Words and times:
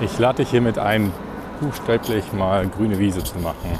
Ich 0.00 0.16
lade 0.18 0.42
dich 0.42 0.50
hiermit 0.50 0.78
ein, 0.78 1.12
buchstäblich 1.60 2.32
mal 2.32 2.68
grüne 2.68 2.98
Wiese 3.00 3.24
zu 3.24 3.36
machen. 3.38 3.76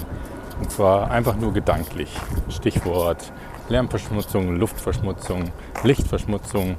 Und 0.60 0.70
zwar 0.72 1.12
einfach 1.12 1.36
nur 1.36 1.52
gedanklich. 1.52 2.10
Stichwort 2.48 3.32
Lärmverschmutzung, 3.68 4.56
Luftverschmutzung, 4.56 5.52
Lichtverschmutzung 5.84 6.76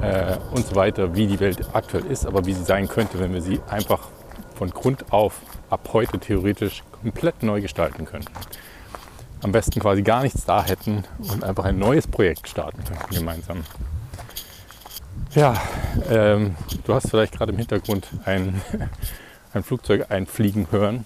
äh, 0.00 0.36
und 0.52 0.66
so 0.66 0.74
weiter, 0.74 1.14
wie 1.14 1.26
die 1.26 1.38
Welt 1.38 1.68
aktuell 1.72 2.06
ist, 2.06 2.26
aber 2.26 2.46
wie 2.46 2.52
sie 2.52 2.64
sein 2.64 2.88
könnte, 2.88 3.20
wenn 3.20 3.32
wir 3.32 3.42
sie 3.42 3.60
einfach 3.68 4.08
von 4.56 4.70
Grund 4.70 5.12
auf 5.12 5.40
ab 5.70 5.90
heute 5.92 6.18
theoretisch 6.18 6.82
komplett 7.00 7.42
neu 7.42 7.60
gestalten 7.60 8.06
könnten. 8.06 8.32
Am 9.42 9.52
besten 9.52 9.78
quasi 9.78 10.02
gar 10.02 10.22
nichts 10.22 10.46
da 10.46 10.64
hätten 10.64 11.04
und 11.18 11.44
einfach 11.44 11.64
ein 11.64 11.78
neues 11.78 12.08
Projekt 12.08 12.48
starten 12.48 12.82
könnten 12.84 13.14
gemeinsam. 13.14 13.64
Ja, 15.34 15.60
ähm, 16.10 16.54
du 16.84 16.94
hast 16.94 17.10
vielleicht 17.10 17.36
gerade 17.36 17.50
im 17.50 17.58
Hintergrund 17.58 18.06
ein, 18.24 18.62
ein 19.52 19.64
Flugzeug 19.64 20.08
einfliegen 20.08 20.68
hören. 20.70 21.04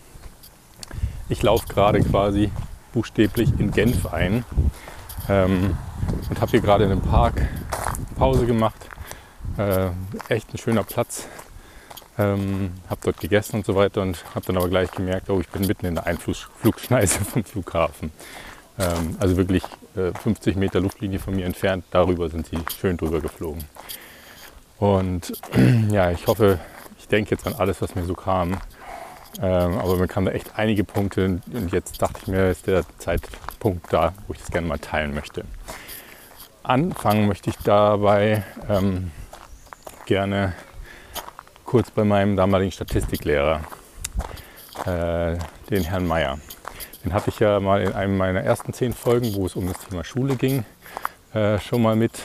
Ich 1.30 1.42
laufe 1.42 1.66
gerade 1.66 2.00
quasi 2.02 2.50
buchstäblich 2.92 3.58
in 3.58 3.70
Genf 3.70 4.04
ein 4.04 4.44
ähm, 5.30 5.78
und 6.28 6.42
habe 6.42 6.50
hier 6.50 6.60
gerade 6.60 6.84
in 6.84 6.90
einem 6.90 7.00
Park 7.00 7.40
Pause 8.16 8.44
gemacht. 8.44 8.90
Äh, 9.56 9.88
echt 10.28 10.52
ein 10.52 10.58
schöner 10.58 10.84
Platz. 10.84 11.26
Ähm, 12.18 12.72
habe 12.90 13.00
dort 13.04 13.20
gegessen 13.20 13.56
und 13.56 13.64
so 13.64 13.76
weiter 13.76 14.02
und 14.02 14.22
habe 14.34 14.44
dann 14.44 14.58
aber 14.58 14.68
gleich 14.68 14.90
gemerkt, 14.90 15.30
oh, 15.30 15.40
ich 15.40 15.48
bin 15.48 15.66
mitten 15.66 15.86
in 15.86 15.94
der 15.94 16.06
Einflugschneise 16.06 17.20
vom 17.24 17.44
Flughafen. 17.44 18.12
Ähm, 18.78 19.16
also 19.20 19.38
wirklich 19.38 19.62
äh, 19.96 20.12
50 20.12 20.56
Meter 20.56 20.80
Luftlinie 20.80 21.18
von 21.18 21.34
mir 21.34 21.46
entfernt. 21.46 21.86
Darüber 21.92 22.28
sind 22.28 22.46
sie 22.46 22.58
schön 22.78 22.98
drüber 22.98 23.22
geflogen. 23.22 23.64
Und 24.78 25.32
ja, 25.90 26.10
ich 26.10 26.26
hoffe, 26.26 26.58
ich 26.98 27.08
denke 27.08 27.30
jetzt 27.30 27.46
an 27.46 27.54
alles, 27.54 27.82
was 27.82 27.94
mir 27.94 28.04
so 28.04 28.14
kam. 28.14 28.58
Ähm, 29.40 29.78
aber 29.78 29.96
mir 29.96 30.08
kamen 30.08 30.26
da 30.26 30.32
echt 30.32 30.52
einige 30.56 30.84
Punkte 30.84 31.40
und 31.52 31.72
jetzt 31.72 32.00
dachte 32.02 32.20
ich 32.22 32.28
mir, 32.28 32.50
ist 32.50 32.66
der 32.66 32.84
Zeitpunkt 32.98 33.92
da, 33.92 34.12
wo 34.26 34.32
ich 34.32 34.40
das 34.40 34.50
gerne 34.50 34.66
mal 34.66 34.78
teilen 34.78 35.14
möchte. 35.14 35.44
Anfangen 36.62 37.28
möchte 37.28 37.50
ich 37.50 37.56
dabei 37.58 38.42
ähm, 38.68 39.10
gerne 40.06 40.54
kurz 41.64 41.90
bei 41.90 42.04
meinem 42.04 42.36
damaligen 42.36 42.72
Statistiklehrer, 42.72 43.60
äh, 44.86 45.36
den 45.70 45.84
Herrn 45.84 46.06
Meyer. 46.06 46.38
Den 47.04 47.12
hatte 47.12 47.30
ich 47.30 47.38
ja 47.38 47.60
mal 47.60 47.82
in 47.82 47.92
einem 47.92 48.16
meiner 48.16 48.40
ersten 48.40 48.72
zehn 48.72 48.92
Folgen, 48.92 49.34
wo 49.34 49.46
es 49.46 49.54
um 49.54 49.68
das 49.68 49.78
Thema 49.78 50.02
Schule 50.02 50.36
ging, 50.36 50.64
äh, 51.32 51.58
schon 51.58 51.82
mal 51.82 51.94
mit 51.94 52.22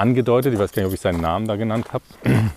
angedeutet. 0.00 0.54
Ich 0.54 0.58
weiß 0.58 0.72
gar 0.72 0.82
nicht, 0.82 0.88
ob 0.88 0.94
ich 0.94 1.00
seinen 1.00 1.20
Namen 1.20 1.46
da 1.46 1.56
genannt 1.56 1.92
habe. 1.92 2.04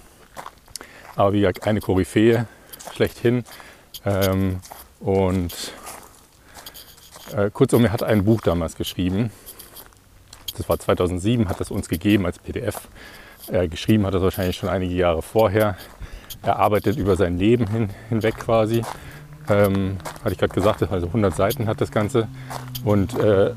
Aber 1.15 1.33
wie 1.33 1.41
gesagt, 1.41 1.67
eine 1.67 1.81
Koryphäe 1.81 2.47
schlechthin. 2.93 3.43
Ähm, 4.05 4.59
und 4.99 5.53
äh, 7.35 7.49
kurzum, 7.51 7.85
er 7.85 7.91
hat 7.93 8.03
ein 8.03 8.23
Buch 8.23 8.41
damals 8.41 8.75
geschrieben. 8.75 9.31
Das 10.57 10.69
war 10.69 10.79
2007, 10.79 11.49
hat 11.49 11.59
es 11.61 11.71
uns 11.71 11.89
gegeben 11.89 12.25
als 12.25 12.39
PDF. 12.39 12.87
Äh, 13.51 13.67
geschrieben 13.67 14.05
hat 14.05 14.13
er 14.13 14.21
wahrscheinlich 14.21 14.55
schon 14.55 14.69
einige 14.69 14.93
Jahre 14.93 15.21
vorher. 15.21 15.77
Er 16.41 16.57
arbeitet 16.57 16.97
über 16.97 17.15
sein 17.15 17.37
Leben 17.37 17.67
hin, 17.67 17.89
hinweg 18.09 18.37
quasi. 18.37 18.81
Ähm, 19.49 19.97
hatte 20.23 20.31
ich 20.31 20.37
gerade 20.37 20.53
gesagt, 20.53 20.83
also 20.83 21.07
100 21.07 21.35
Seiten 21.35 21.67
hat 21.67 21.81
das 21.81 21.91
Ganze. 21.91 22.27
Und 22.85 23.17
äh, 23.19 23.51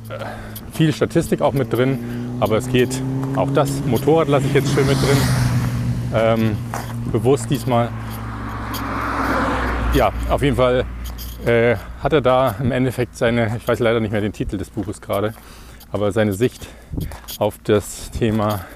viel 0.72 0.92
Statistik 0.92 1.40
auch 1.40 1.52
mit 1.52 1.72
drin. 1.72 2.36
Aber 2.40 2.56
es 2.56 2.68
geht, 2.68 3.00
auch 3.36 3.52
das 3.52 3.84
Motorrad 3.86 4.28
lasse 4.28 4.46
ich 4.46 4.54
jetzt 4.54 4.72
schön 4.72 4.86
mit 4.86 4.96
drin. 4.96 5.18
Ähm, 6.14 6.56
bewusst 7.12 7.50
diesmal 7.50 7.90
ja, 9.96 10.12
auf 10.28 10.42
jeden 10.42 10.56
Fall 10.56 10.84
äh, 11.46 11.76
hat 12.02 12.12
er 12.12 12.20
da 12.20 12.56
im 12.60 12.70
Endeffekt 12.70 13.16
seine, 13.16 13.56
ich 13.56 13.66
weiß 13.66 13.78
leider 13.78 13.98
nicht 13.98 14.12
mehr 14.12 14.20
den 14.20 14.32
Titel 14.32 14.58
des 14.58 14.68
Buches 14.68 15.00
gerade, 15.00 15.32
aber 15.90 16.12
seine 16.12 16.34
Sicht 16.34 16.68
auf 17.38 17.56
das 17.64 18.10
Thema, 18.10 18.66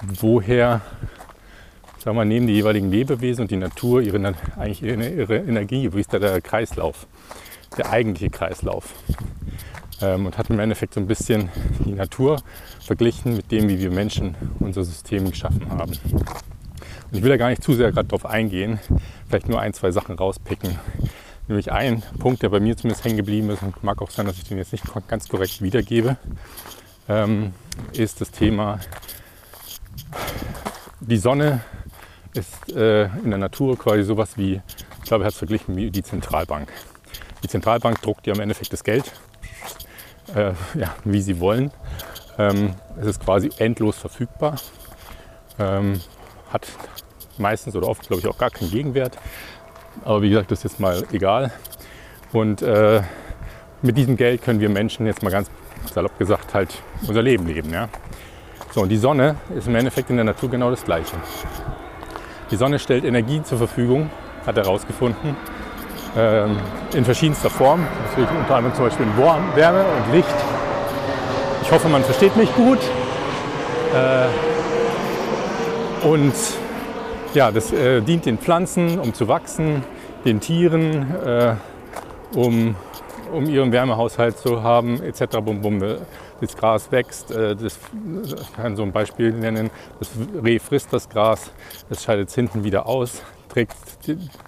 woher, 0.00 0.80
sagen 1.98 2.16
wir, 2.16 2.24
nehmen 2.24 2.46
die 2.46 2.54
jeweiligen 2.54 2.90
Lebewesen 2.90 3.42
und 3.42 3.50
die 3.50 3.56
Natur 3.56 4.00
ihre, 4.00 4.34
eigentlich 4.56 4.82
ihre, 4.82 5.08
ihre 5.08 5.36
Energie, 5.36 5.92
wie 5.92 6.00
ist 6.00 6.12
da 6.14 6.18
der 6.18 6.40
Kreislauf, 6.40 7.06
der 7.76 7.90
eigentliche 7.90 8.30
Kreislauf. 8.30 8.94
Ähm, 10.02 10.26
und 10.26 10.38
hat 10.38 10.50
im 10.50 10.58
Endeffekt 10.58 10.94
so 10.94 11.00
ein 11.00 11.06
bisschen 11.06 11.48
die 11.84 11.92
Natur 11.92 12.42
verglichen 12.80 13.36
mit 13.36 13.50
dem, 13.50 13.68
wie 13.68 13.78
wir 13.78 13.90
Menschen 13.90 14.34
unser 14.58 14.84
System 14.84 15.30
geschaffen 15.30 15.68
haben. 15.70 15.92
Und 15.92 17.16
ich 17.16 17.22
will 17.22 17.30
da 17.30 17.36
gar 17.36 17.50
nicht 17.50 17.62
zu 17.62 17.74
sehr 17.74 17.92
gerade 17.92 18.08
drauf 18.08 18.24
eingehen, 18.24 18.78
vielleicht 19.28 19.48
nur 19.48 19.60
ein, 19.60 19.74
zwei 19.74 19.90
Sachen 19.90 20.16
rauspicken. 20.16 20.78
Nämlich 21.48 21.72
ein 21.72 22.02
Punkt, 22.18 22.42
der 22.42 22.48
bei 22.48 22.60
mir 22.60 22.76
zumindest 22.76 23.04
hängen 23.04 23.16
geblieben 23.16 23.50
ist 23.50 23.62
und 23.62 23.82
mag 23.82 24.00
auch 24.00 24.10
sein, 24.10 24.26
dass 24.26 24.36
ich 24.36 24.44
den 24.44 24.58
jetzt 24.58 24.72
nicht 24.72 24.84
ganz 25.08 25.28
korrekt 25.28 25.60
wiedergebe, 25.60 26.16
ähm, 27.08 27.52
ist 27.92 28.20
das 28.20 28.30
Thema, 28.30 28.78
die 31.00 31.16
Sonne 31.16 31.62
ist 32.34 32.72
äh, 32.72 33.06
in 33.24 33.30
der 33.30 33.38
Natur 33.38 33.76
quasi 33.76 34.04
sowas 34.04 34.36
wie, 34.36 34.60
ich 34.98 35.04
glaube, 35.04 35.24
er 35.24 35.26
hat 35.26 35.32
es 35.32 35.38
verglichen 35.38 35.74
wie 35.74 35.90
die 35.90 36.04
Zentralbank. 36.04 36.68
Die 37.42 37.48
Zentralbank 37.48 38.00
druckt 38.02 38.26
ja 38.28 38.34
im 38.34 38.40
Endeffekt 38.40 38.72
das 38.72 38.84
Geld, 38.84 39.10
äh, 40.34 40.52
ja, 40.78 40.94
wie 41.04 41.20
sie 41.20 41.40
wollen. 41.40 41.70
Ähm, 42.38 42.74
es 43.00 43.06
ist 43.06 43.24
quasi 43.24 43.50
endlos 43.58 43.98
verfügbar. 43.98 44.56
Ähm, 45.58 46.00
hat 46.52 46.66
meistens 47.38 47.76
oder 47.76 47.88
oft, 47.88 48.06
glaube 48.06 48.20
ich, 48.20 48.28
auch 48.28 48.38
gar 48.38 48.50
keinen 48.50 48.70
Gegenwert. 48.70 49.18
Aber 50.04 50.22
wie 50.22 50.30
gesagt, 50.30 50.50
das 50.50 50.60
ist 50.60 50.72
jetzt 50.72 50.80
mal 50.80 51.04
egal. 51.12 51.52
Und 52.32 52.62
äh, 52.62 53.02
mit 53.82 53.96
diesem 53.96 54.16
Geld 54.16 54.42
können 54.42 54.60
wir 54.60 54.68
Menschen 54.68 55.06
jetzt 55.06 55.22
mal 55.22 55.30
ganz 55.30 55.50
salopp 55.92 56.18
gesagt 56.18 56.54
halt 56.54 56.82
unser 57.06 57.22
Leben 57.22 57.46
leben. 57.46 57.72
Ja? 57.72 57.88
So, 58.72 58.82
und 58.82 58.88
die 58.88 58.98
Sonne 58.98 59.36
ist 59.56 59.66
im 59.66 59.74
Endeffekt 59.74 60.10
in 60.10 60.16
der 60.16 60.24
Natur 60.24 60.50
genau 60.50 60.70
das 60.70 60.84
Gleiche. 60.84 61.16
Die 62.50 62.56
Sonne 62.56 62.78
stellt 62.78 63.04
Energie 63.04 63.42
zur 63.42 63.58
Verfügung, 63.58 64.10
hat 64.46 64.56
er 64.56 64.64
herausgefunden, 64.64 65.36
in 66.92 67.04
verschiedenster 67.04 67.50
Form. 67.50 67.86
Natürlich 68.08 68.30
unter 68.30 68.56
anderem 68.56 68.74
zum 68.74 68.86
Beispiel 68.86 69.06
in 69.06 69.16
Wärme 69.56 69.84
und 69.84 70.12
Licht. 70.12 70.34
Ich 71.62 71.70
hoffe, 71.70 71.88
man 71.88 72.02
versteht 72.02 72.36
mich 72.36 72.52
gut. 72.56 72.80
Äh, 73.94 74.26
und 76.06 76.34
ja, 77.34 77.50
das 77.52 77.72
äh, 77.72 78.00
dient 78.00 78.26
den 78.26 78.38
Pflanzen, 78.38 78.98
um 78.98 79.14
zu 79.14 79.28
wachsen, 79.28 79.84
den 80.24 80.40
Tieren, 80.40 81.14
äh, 81.24 81.54
um, 82.34 82.74
um 83.32 83.46
ihren 83.46 83.70
Wärmehaushalt 83.72 84.38
zu 84.38 84.62
haben, 84.62 85.02
etc. 85.02 85.38
Bum, 85.44 85.60
bum. 85.60 85.80
Das 86.40 86.56
Gras 86.56 86.90
wächst, 86.90 87.30
das, 87.30 87.78
ich 88.24 88.52
kann 88.54 88.74
so 88.74 88.82
ein 88.82 88.92
Beispiel 88.92 89.30
nennen, 89.30 89.70
das 89.98 90.10
Reh 90.42 90.58
frisst 90.58 90.90
das 90.90 91.06
Gras, 91.10 91.52
es 91.90 92.02
scheidet 92.02 92.30
es 92.30 92.34
hinten 92.34 92.64
wieder 92.64 92.86
aus, 92.86 93.22
trägt 93.52 93.74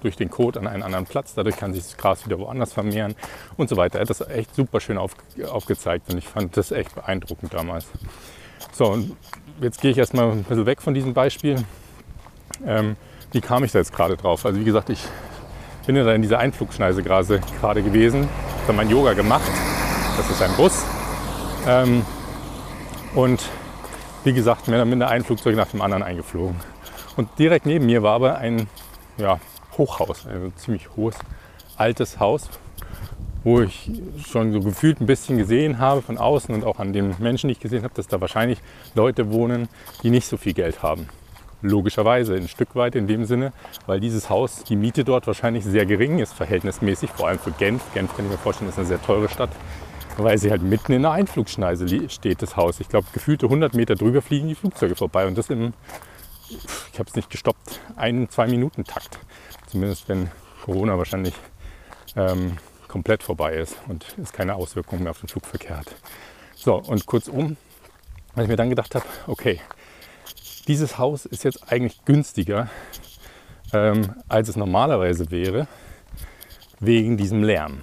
durch 0.00 0.16
den 0.16 0.30
Kot 0.30 0.56
an 0.56 0.66
einen 0.66 0.82
anderen 0.82 1.06
Platz, 1.06 1.34
dadurch 1.34 1.56
kann 1.56 1.74
sich 1.74 1.82
das 1.82 1.96
Gras 1.96 2.24
wieder 2.24 2.38
woanders 2.38 2.72
vermehren 2.72 3.14
und 3.56 3.68
so 3.68 3.76
weiter. 3.76 3.98
Er 3.98 4.02
hat 4.02 4.10
das 4.10 4.20
echt 4.28 4.54
super 4.54 4.80
schön 4.80 4.96
auf, 4.96 5.12
aufgezeigt 5.50 6.10
und 6.10 6.18
ich 6.18 6.28
fand 6.28 6.56
das 6.56 6.70
echt 6.70 6.94
beeindruckend 6.94 7.52
damals. 7.52 7.86
So, 8.72 8.86
und 8.86 9.16
jetzt 9.60 9.80
gehe 9.80 9.90
ich 9.90 9.98
erstmal 9.98 10.30
ein 10.30 10.44
bisschen 10.44 10.66
weg 10.66 10.80
von 10.80 10.94
diesem 10.94 11.14
Beispiel 11.14 11.56
ähm, 12.66 12.96
wie 13.32 13.40
kam 13.40 13.64
ich 13.64 13.72
da 13.72 13.78
jetzt 13.78 13.94
gerade 13.94 14.16
drauf? 14.16 14.44
Also 14.44 14.60
wie 14.60 14.64
gesagt, 14.64 14.90
ich 14.90 15.04
bin 15.86 15.96
ja 15.96 16.04
da 16.04 16.14
in 16.14 16.22
dieser 16.22 16.38
Einflugschneise 16.38 17.02
gerade 17.02 17.82
gewesen, 17.82 18.22
habe 18.22 18.66
dann 18.68 18.76
mein 18.76 18.90
Yoga 18.90 19.14
gemacht. 19.14 19.50
Das 20.16 20.30
ist 20.30 20.42
ein 20.42 20.54
Bus. 20.56 20.84
Ähm, 21.66 22.04
und 23.14 23.42
wie 24.24 24.32
gesagt, 24.32 24.68
mehr 24.68 24.78
oder 24.78 24.84
minder 24.84 25.08
ein 25.08 25.24
Flugzeug 25.24 25.56
nach 25.56 25.68
dem 25.68 25.80
anderen 25.80 26.02
eingeflogen. 26.02 26.56
Und 27.16 27.28
direkt 27.38 27.66
neben 27.66 27.86
mir 27.86 28.02
war 28.02 28.14
aber 28.14 28.38
ein 28.38 28.68
ja, 29.18 29.38
Hochhaus, 29.76 30.26
ein 30.26 30.52
ziemlich 30.56 30.88
hohes, 30.96 31.16
altes 31.76 32.20
Haus, 32.20 32.48
wo 33.44 33.60
ich 33.60 33.90
schon 34.26 34.52
so 34.52 34.60
gefühlt 34.60 35.00
ein 35.00 35.06
bisschen 35.06 35.38
gesehen 35.38 35.78
habe 35.78 36.02
von 36.02 36.18
außen 36.18 36.54
und 36.54 36.64
auch 36.64 36.78
an 36.78 36.92
den 36.92 37.14
Menschen, 37.18 37.48
die 37.48 37.52
ich 37.52 37.60
gesehen 37.60 37.82
habe, 37.82 37.94
dass 37.94 38.06
da 38.06 38.20
wahrscheinlich 38.20 38.58
Leute 38.94 39.32
wohnen, 39.32 39.68
die 40.02 40.10
nicht 40.10 40.26
so 40.26 40.36
viel 40.36 40.52
Geld 40.52 40.82
haben. 40.82 41.08
Logischerweise 41.62 42.34
ein 42.34 42.48
Stück 42.48 42.74
weit 42.74 42.96
in 42.96 43.06
dem 43.06 43.24
Sinne, 43.24 43.52
weil 43.86 44.00
dieses 44.00 44.28
Haus, 44.28 44.64
die 44.64 44.74
Miete 44.74 45.04
dort 45.04 45.26
wahrscheinlich 45.28 45.64
sehr 45.64 45.86
gering 45.86 46.18
ist, 46.18 46.34
verhältnismäßig, 46.34 47.10
vor 47.10 47.28
allem 47.28 47.38
für 47.38 47.52
Genf. 47.52 47.82
Genf 47.94 48.16
kann 48.16 48.24
ich 48.24 48.32
mir 48.32 48.38
vorstellen, 48.38 48.68
ist 48.68 48.78
eine 48.78 48.86
sehr 48.86 49.00
teure 49.00 49.28
Stadt, 49.28 49.50
weil 50.16 50.38
sie 50.38 50.50
halt 50.50 50.62
mitten 50.62 50.92
in 50.92 51.02
der 51.02 51.12
Einflugschneise 51.12 51.86
steht, 52.10 52.42
das 52.42 52.56
Haus. 52.56 52.80
Ich 52.80 52.88
glaube, 52.88 53.06
gefühlte 53.12 53.46
100 53.46 53.74
Meter 53.74 53.94
drüber 53.94 54.22
fliegen 54.22 54.48
die 54.48 54.56
Flugzeuge 54.56 54.96
vorbei 54.96 55.26
und 55.26 55.38
das 55.38 55.50
im, 55.50 55.72
ich 56.92 56.98
habe 56.98 57.08
es 57.08 57.16
nicht 57.16 57.30
gestoppt, 57.30 57.80
ein, 57.96 58.28
zwei 58.28 58.46
Minuten 58.46 58.84
Takt. 58.84 59.18
Zumindest 59.66 60.08
wenn 60.08 60.30
Corona 60.64 60.98
wahrscheinlich 60.98 61.34
ähm, 62.16 62.58
komplett 62.88 63.22
vorbei 63.22 63.54
ist 63.54 63.76
und 63.88 64.06
es 64.22 64.32
keine 64.32 64.54
Auswirkungen 64.54 65.02
mehr 65.04 65.10
auf 65.10 65.20
den 65.20 65.28
Flugverkehr 65.28 65.78
hat. 65.78 65.94
So, 66.54 66.76
und 66.76 67.06
kurzum, 67.06 67.56
weil 68.34 68.44
ich 68.44 68.50
mir 68.50 68.56
dann 68.56 68.70
gedacht 68.70 68.94
habe, 68.94 69.06
okay, 69.26 69.60
dieses 70.68 70.98
Haus 70.98 71.24
ist 71.24 71.44
jetzt 71.44 71.72
eigentlich 71.72 72.04
günstiger 72.04 72.68
ähm, 73.72 74.14
als 74.28 74.48
es 74.48 74.56
normalerweise 74.56 75.30
wäre, 75.30 75.66
wegen 76.80 77.16
diesem 77.16 77.42
Lärm. 77.42 77.80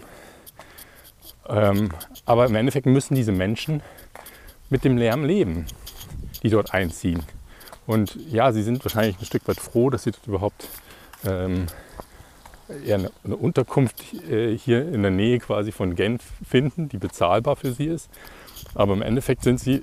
Ähm, 1.47 1.89
aber 2.25 2.45
im 2.45 2.55
Endeffekt 2.55 2.85
müssen 2.85 3.15
diese 3.15 3.31
Menschen 3.31 3.81
mit 4.69 4.83
dem 4.83 4.97
Lärm 4.97 5.23
leben, 5.23 5.65
die 6.43 6.49
dort 6.49 6.73
einziehen. 6.73 7.23
Und 7.89 8.15
ja, 8.29 8.51
sie 8.51 8.61
sind 8.61 8.85
wahrscheinlich 8.85 9.19
ein 9.19 9.25
Stück 9.25 9.47
weit 9.47 9.59
froh, 9.59 9.89
dass 9.89 10.03
sie 10.03 10.11
dort 10.11 10.27
überhaupt 10.27 10.67
ähm, 11.25 11.65
eher 12.85 12.99
eine, 12.99 13.11
eine 13.23 13.35
Unterkunft 13.35 14.13
äh, 14.29 14.55
hier 14.55 14.87
in 14.93 15.01
der 15.01 15.09
Nähe 15.09 15.39
quasi 15.39 15.71
von 15.71 15.95
Genf 15.95 16.21
finden, 16.47 16.87
die 16.87 16.99
bezahlbar 16.99 17.55
für 17.55 17.71
sie 17.71 17.87
ist. 17.87 18.07
Aber 18.75 18.93
im 18.93 19.01
Endeffekt 19.01 19.41
sind 19.41 19.59
sie 19.59 19.81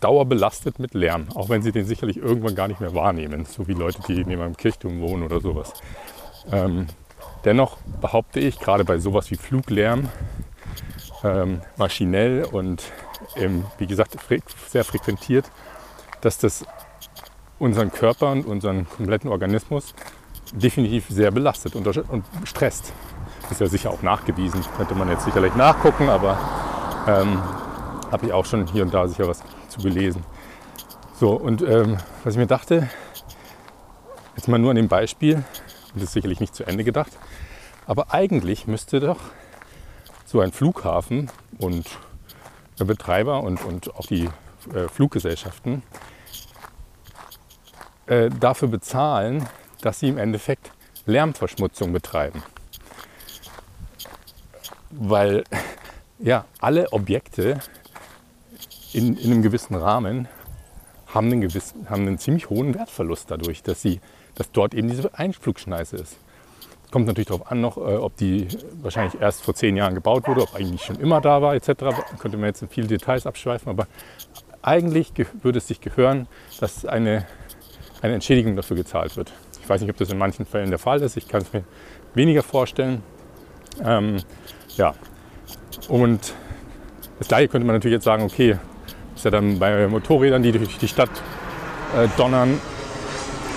dauerbelastet 0.00 0.78
mit 0.78 0.94
Lärm, 0.94 1.26
auch 1.34 1.50
wenn 1.50 1.60
sie 1.60 1.70
den 1.70 1.84
sicherlich 1.84 2.16
irgendwann 2.16 2.54
gar 2.54 2.66
nicht 2.66 2.80
mehr 2.80 2.94
wahrnehmen, 2.94 3.44
so 3.44 3.68
wie 3.68 3.74
Leute, 3.74 4.00
die 4.08 4.24
neben 4.24 4.40
einem 4.40 4.56
Kirchturm 4.56 5.02
wohnen 5.02 5.22
oder 5.22 5.42
sowas. 5.42 5.74
Ähm, 6.50 6.86
dennoch 7.44 7.76
behaupte 8.00 8.40
ich, 8.40 8.58
gerade 8.58 8.86
bei 8.86 8.96
sowas 9.00 9.30
wie 9.30 9.36
Fluglärm, 9.36 10.08
ähm, 11.24 11.60
maschinell 11.76 12.44
und 12.44 12.84
ähm, 13.36 13.66
wie 13.76 13.86
gesagt 13.86 14.16
sehr 14.70 14.84
frequentiert, 14.84 15.44
dass 16.22 16.38
das 16.38 16.64
unseren 17.58 17.90
Körper 17.90 18.32
und 18.32 18.46
unseren 18.46 18.88
kompletten 18.88 19.30
Organismus 19.30 19.94
definitiv 20.52 21.06
sehr 21.08 21.30
belastet 21.30 21.74
und, 21.74 21.88
stresst. 22.44 22.92
Ist 23.50 23.60
ja 23.60 23.66
sicher 23.66 23.90
auch 23.90 24.02
nachgewiesen, 24.02 24.62
könnte 24.76 24.94
man 24.94 25.08
jetzt 25.08 25.24
sicherlich 25.24 25.54
nachgucken, 25.54 26.08
aber 26.08 26.38
ähm, 27.06 27.42
habe 28.10 28.26
ich 28.26 28.32
auch 28.32 28.44
schon 28.44 28.66
hier 28.66 28.82
und 28.82 28.92
da 28.92 29.08
sicher 29.08 29.26
was 29.26 29.42
zu 29.68 29.80
gelesen. 29.80 30.24
So, 31.18 31.32
und 31.32 31.62
ähm, 31.62 31.96
was 32.24 32.34
ich 32.34 32.38
mir 32.38 32.46
dachte, 32.46 32.88
jetzt 34.36 34.48
mal 34.48 34.58
nur 34.58 34.70
an 34.70 34.76
dem 34.76 34.88
Beispiel, 34.88 35.36
und 35.36 35.96
das 35.96 36.04
ist 36.04 36.12
sicherlich 36.12 36.40
nicht 36.40 36.54
zu 36.54 36.64
Ende 36.64 36.84
gedacht, 36.84 37.12
aber 37.86 38.12
eigentlich 38.12 38.66
müsste 38.66 39.00
doch 39.00 39.18
so 40.26 40.40
ein 40.40 40.52
Flughafen 40.52 41.30
und 41.58 41.86
der 42.78 42.84
Betreiber 42.84 43.42
und, 43.42 43.64
und 43.64 43.94
auch 43.96 44.06
die 44.06 44.28
äh, 44.74 44.88
Fluggesellschaften 44.88 45.82
äh, 48.08 48.30
dafür 48.30 48.68
bezahlen, 48.68 49.46
dass 49.82 50.00
sie 50.00 50.08
im 50.08 50.18
Endeffekt 50.18 50.72
Lärmverschmutzung 51.06 51.92
betreiben. 51.92 52.42
Weil 54.90 55.44
ja, 56.18 56.44
alle 56.60 56.92
Objekte 56.92 57.60
in, 58.92 59.16
in 59.16 59.32
einem 59.32 59.42
gewissen 59.42 59.74
Rahmen 59.74 60.28
haben 61.06 61.26
einen, 61.32 61.40
gewissen, 61.40 61.88
haben 61.88 62.06
einen 62.06 62.18
ziemlich 62.18 62.50
hohen 62.50 62.74
Wertverlust 62.74 63.30
dadurch, 63.30 63.62
dass, 63.62 63.82
sie, 63.82 64.00
dass 64.34 64.50
dort 64.52 64.74
eben 64.74 64.88
diese 64.88 65.16
Einflugschneise 65.18 65.96
ist. 65.96 66.16
Kommt 66.90 67.06
natürlich 67.06 67.28
darauf 67.28 67.50
an, 67.50 67.60
noch, 67.60 67.76
äh, 67.76 67.80
ob 67.80 68.16
die 68.16 68.48
wahrscheinlich 68.80 69.20
erst 69.20 69.42
vor 69.42 69.54
zehn 69.54 69.76
Jahren 69.76 69.94
gebaut 69.94 70.26
wurde, 70.26 70.42
ob 70.42 70.54
eigentlich 70.54 70.82
schon 70.82 70.96
immer 70.96 71.20
da 71.20 71.42
war, 71.42 71.54
etc. 71.54 71.68
Könnte 72.18 72.38
man 72.38 72.46
jetzt 72.46 72.62
in 72.62 72.68
viele 72.68 72.86
Details 72.86 73.26
abschweifen, 73.26 73.68
aber 73.68 73.86
eigentlich 74.62 75.12
würde 75.42 75.58
es 75.58 75.68
sich 75.68 75.80
gehören, 75.80 76.26
dass 76.60 76.84
eine, 76.84 77.26
eine 78.02 78.14
Entschädigung 78.14 78.56
dafür 78.56 78.76
gezahlt 78.76 79.16
wird. 79.16 79.32
Ich 79.60 79.68
weiß 79.68 79.80
nicht, 79.80 79.90
ob 79.90 79.96
das 79.96 80.10
in 80.10 80.18
manchen 80.18 80.46
Fällen 80.46 80.70
der 80.70 80.78
Fall 80.78 81.00
ist. 81.02 81.16
Ich 81.16 81.28
kann 81.28 81.42
es 81.42 81.52
mir 81.52 81.64
weniger 82.14 82.42
vorstellen. 82.42 83.02
Ähm, 83.84 84.18
ja, 84.76 84.94
und 85.88 86.34
das 87.18 87.28
gleiche 87.28 87.48
könnte 87.48 87.66
man 87.66 87.76
natürlich 87.76 87.96
jetzt 87.96 88.04
sagen, 88.04 88.22
okay, 88.22 88.56
ist 89.14 89.24
ja 89.24 89.30
dann 89.30 89.58
bei 89.58 89.88
Motorrädern, 89.88 90.42
die 90.42 90.52
durch 90.52 90.78
die 90.78 90.88
Stadt 90.88 91.10
äh, 91.96 92.08
donnern, 92.16 92.60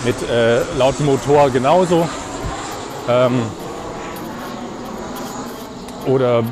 mit 0.04 0.16
äh, 0.30 0.62
lautem 0.78 1.06
Motor 1.06 1.50
genauso. 1.52 2.08
Ähm, 3.08 3.42
oder 6.08 6.44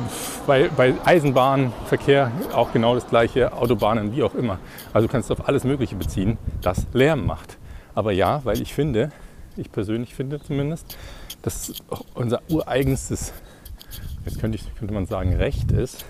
bei, 0.46 0.68
bei 0.68 0.94
Eisenbahnverkehr 1.04 2.30
auch 2.54 2.72
genau 2.72 2.94
das 2.94 3.08
gleiche, 3.08 3.52
Autobahnen, 3.52 4.14
wie 4.14 4.22
auch 4.22 4.34
immer. 4.34 4.58
Also 4.92 5.06
du 5.06 5.12
kannst 5.12 5.30
auf 5.32 5.48
alles 5.48 5.64
Mögliche 5.64 5.96
beziehen, 5.96 6.38
das 6.62 6.86
Lärm 6.92 7.26
macht. 7.26 7.58
Aber 7.94 8.12
ja, 8.12 8.44
weil 8.44 8.60
ich 8.60 8.74
finde, 8.74 9.10
ich 9.56 9.70
persönlich 9.70 10.14
finde 10.14 10.40
zumindest, 10.40 10.96
dass 11.42 11.72
unser 12.14 12.42
ureigenstes, 12.48 13.32
jetzt 14.24 14.40
könnte, 14.40 14.58
ich, 14.58 14.74
könnte 14.76 14.94
man 14.94 15.06
sagen, 15.06 15.34
Recht 15.34 15.72
ist, 15.72 16.04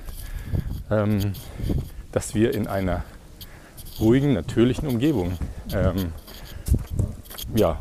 ähm, 0.91 1.33
dass 2.13 2.35
wir 2.35 2.55
in 2.55 2.67
einer 2.67 3.05
ruhigen, 3.99 4.33
natürlichen 4.33 4.89
Umgebung 4.89 5.39
ähm, 5.73 6.13
ja, 7.55 7.81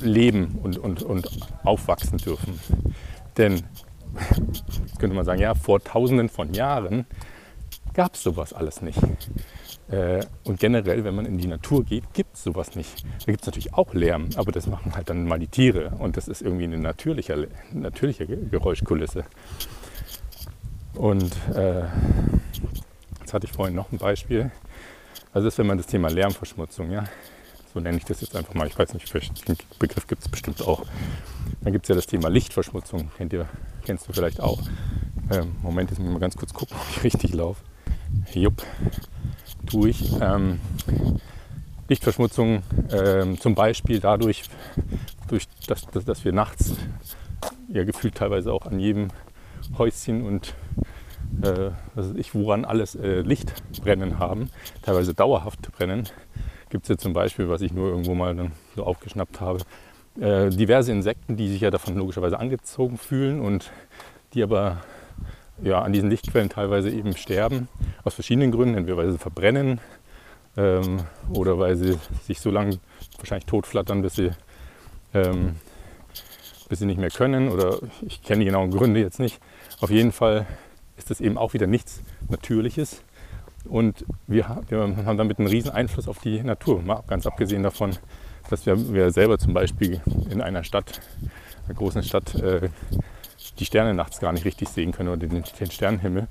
leben 0.00 0.58
und, 0.62 0.78
und, 0.78 1.02
und 1.02 1.28
aufwachsen 1.62 2.18
dürfen. 2.18 2.58
Denn, 3.36 3.62
könnte 4.98 5.16
man 5.16 5.24
sagen, 5.24 5.40
ja, 5.40 5.54
vor 5.54 5.82
tausenden 5.82 6.28
von 6.28 6.54
Jahren 6.54 7.06
gab 7.94 8.14
es 8.14 8.22
sowas 8.22 8.52
alles 8.52 8.82
nicht. 8.82 8.98
Äh, 9.88 10.24
und 10.44 10.58
generell, 10.58 11.04
wenn 11.04 11.14
man 11.14 11.26
in 11.26 11.38
die 11.38 11.46
Natur 11.46 11.84
geht, 11.84 12.12
gibt 12.14 12.36
es 12.36 12.44
sowas 12.44 12.74
nicht. 12.74 13.04
Da 13.20 13.32
gibt 13.32 13.42
es 13.42 13.46
natürlich 13.46 13.74
auch 13.74 13.92
Lärm, 13.92 14.30
aber 14.36 14.50
das 14.50 14.66
machen 14.66 14.94
halt 14.94 15.10
dann 15.10 15.26
mal 15.26 15.38
die 15.38 15.46
Tiere. 15.46 15.90
Und 15.98 16.16
das 16.16 16.28
ist 16.28 16.42
irgendwie 16.42 16.64
eine 16.64 16.78
natürliche, 16.78 17.48
natürliche 17.72 18.26
Geräuschkulisse. 18.26 19.24
Und 20.94 21.32
äh, 21.54 21.82
jetzt 23.20 23.34
hatte 23.34 23.46
ich 23.46 23.52
vorhin 23.52 23.74
noch 23.74 23.92
ein 23.92 23.98
Beispiel. 23.98 24.50
Also 25.32 25.46
das 25.46 25.54
ist, 25.54 25.58
wenn 25.58 25.66
man 25.66 25.76
das 25.76 25.86
Thema 25.86 26.08
Lärmverschmutzung, 26.08 26.90
ja, 26.90 27.04
so 27.74 27.80
nenne 27.80 27.98
ich 27.98 28.04
das 28.04 28.20
jetzt 28.20 28.36
einfach 28.36 28.54
mal. 28.54 28.68
Ich 28.68 28.78
weiß 28.78 28.94
nicht, 28.94 29.12
den 29.48 29.56
Begriff 29.78 30.06
gibt 30.06 30.22
es 30.22 30.28
bestimmt 30.28 30.62
auch. 30.62 30.84
Dann 31.62 31.72
gibt 31.72 31.84
es 31.84 31.88
ja 31.88 31.94
das 31.94 32.06
Thema 32.06 32.28
Lichtverschmutzung. 32.28 33.10
Kennt 33.16 33.32
ihr, 33.32 33.48
kennst 33.84 34.08
du 34.08 34.12
vielleicht 34.12 34.40
auch. 34.40 34.62
Ähm, 35.30 35.56
Moment, 35.62 35.90
jetzt 35.90 35.98
muss 35.98 36.08
ich 36.08 36.12
mal 36.12 36.20
ganz 36.20 36.36
kurz 36.36 36.54
gucken, 36.54 36.76
ob 36.80 36.96
ich 36.96 37.02
richtig 37.02 37.34
laufe. 37.34 37.62
Jupp 38.32 38.62
tue 39.66 39.90
ich. 39.90 40.12
Ähm, 40.20 40.60
Lichtverschmutzung 41.88 42.62
ähm, 42.90 43.38
zum 43.38 43.54
Beispiel 43.54 44.00
dadurch, 44.00 44.44
durch 45.28 45.46
dass, 45.66 45.86
dass, 45.86 46.04
dass, 46.04 46.24
wir 46.24 46.32
nachts 46.32 46.74
ja 47.68 47.84
gefühlt 47.84 48.14
teilweise 48.14 48.52
auch 48.52 48.66
an 48.66 48.78
jedem 48.78 49.08
Häuschen 49.76 50.24
und 50.24 50.54
äh, 51.42 51.70
was 51.94 52.12
ich, 52.14 52.34
woran 52.34 52.64
alles 52.64 52.94
äh, 52.94 53.20
Licht 53.20 53.52
brennen 53.82 54.18
haben, 54.18 54.50
teilweise 54.82 55.14
dauerhaft 55.14 55.72
brennen. 55.72 56.08
Gibt 56.70 56.84
es 56.84 56.88
ja 56.88 56.96
zum 56.96 57.12
Beispiel, 57.12 57.48
was 57.48 57.60
ich 57.60 57.72
nur 57.72 57.88
irgendwo 57.88 58.14
mal 58.14 58.34
dann 58.34 58.52
so 58.74 58.84
aufgeschnappt 58.84 59.40
habe, 59.40 59.60
äh, 60.20 60.48
diverse 60.48 60.92
Insekten, 60.92 61.36
die 61.36 61.48
sich 61.48 61.60
ja 61.60 61.70
davon 61.70 61.96
logischerweise 61.96 62.38
angezogen 62.38 62.98
fühlen 62.98 63.40
und 63.40 63.70
die 64.32 64.42
aber 64.42 64.78
ja, 65.64 65.80
an 65.80 65.92
diesen 65.92 66.10
Lichtquellen 66.10 66.50
teilweise 66.50 66.90
eben 66.90 67.16
sterben, 67.16 67.68
aus 68.04 68.14
verschiedenen 68.14 68.52
Gründen, 68.52 68.76
entweder 68.76 68.98
weil 68.98 69.10
sie 69.10 69.18
verbrennen 69.18 69.80
ähm, 70.56 71.00
oder 71.30 71.58
weil 71.58 71.76
sie 71.76 71.98
sich 72.22 72.40
so 72.40 72.50
lange 72.50 72.78
wahrscheinlich 73.16 73.46
totflattern, 73.46 74.02
bis 74.02 74.14
sie, 74.14 74.30
ähm, 75.14 75.56
bis 76.68 76.80
sie 76.80 76.86
nicht 76.86 77.00
mehr 77.00 77.10
können 77.10 77.48
oder 77.48 77.78
ich 78.02 78.22
kenne 78.22 78.40
die 78.40 78.46
genauen 78.46 78.70
Gründe 78.70 79.00
jetzt 79.00 79.18
nicht. 79.18 79.40
Auf 79.80 79.90
jeden 79.90 80.12
Fall 80.12 80.46
ist 80.98 81.10
das 81.10 81.20
eben 81.20 81.38
auch 81.38 81.54
wieder 81.54 81.66
nichts 81.66 82.02
Natürliches 82.28 83.02
und 83.64 84.04
wir, 84.26 84.60
wir 84.68 84.78
haben 85.06 85.16
damit 85.16 85.38
einen 85.38 85.48
riesen 85.48 85.70
Einfluss 85.70 86.08
auf 86.08 86.18
die 86.18 86.42
Natur, 86.42 86.82
mal 86.82 87.02
ganz 87.08 87.26
abgesehen 87.26 87.62
davon, 87.62 87.96
dass 88.50 88.66
wir, 88.66 88.92
wir 88.92 89.10
selber 89.10 89.38
zum 89.38 89.54
Beispiel 89.54 90.02
in 90.28 90.42
einer 90.42 90.62
Stadt, 90.62 91.00
einer 91.64 91.74
großen 91.74 92.02
Stadt, 92.02 92.34
äh, 92.34 92.68
die 93.58 93.64
Sterne 93.64 93.94
nachts 93.94 94.20
gar 94.20 94.32
nicht 94.32 94.44
richtig 94.44 94.68
sehen 94.68 94.92
können 94.92 95.08
oder 95.08 95.26
den, 95.26 95.44
den 95.58 95.70
Sternenhimmel. 95.70 96.28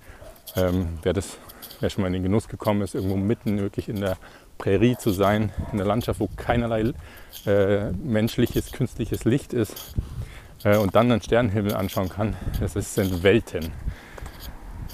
Ähm, 0.55 0.99
wer, 1.03 1.13
das, 1.13 1.37
wer 1.79 1.89
schon 1.89 2.01
mal 2.01 2.07
in 2.07 2.13
den 2.13 2.23
Genuss 2.23 2.47
gekommen 2.47 2.81
ist, 2.81 2.95
irgendwo 2.95 3.15
mitten 3.15 3.59
wirklich 3.59 3.89
in 3.89 4.01
der 4.01 4.17
Prärie 4.57 4.97
zu 4.97 5.11
sein, 5.11 5.51
in 5.71 5.77
der 5.77 5.87
Landschaft, 5.87 6.19
wo 6.19 6.29
keinerlei 6.35 6.93
äh, 7.45 7.91
menschliches, 7.91 8.71
künstliches 8.71 9.25
Licht 9.25 9.53
ist 9.53 9.95
äh, 10.63 10.77
und 10.77 10.95
dann 10.95 11.11
einen 11.11 11.21
Sternenhimmel 11.21 11.73
anschauen 11.73 12.09
kann, 12.09 12.35
das 12.59 12.73
sind 12.73 13.23
Welten. 13.23 13.71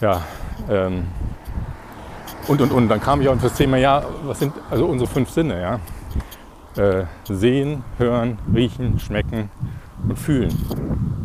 Ja, 0.02 0.24
ähm, 0.70 1.08
und, 2.48 2.62
und, 2.62 2.72
und 2.72 2.90
dann 2.90 3.02
kam 3.02 3.22
ich 3.22 3.28
auch 3.28 3.38
das 3.40 3.54
Thema, 3.54 3.78
ja, 3.78 4.04
was 4.24 4.40
sind 4.40 4.54
also 4.70 4.86
unsere 4.86 5.10
fünf 5.10 5.30
Sinne, 5.30 5.62
ja? 5.62 5.80
Äh, 6.82 7.06
sehen, 7.26 7.84
hören, 7.98 8.40
riechen, 8.54 9.00
schmecken 9.00 9.52
und 10.08 10.18
fühlen. 10.18 11.19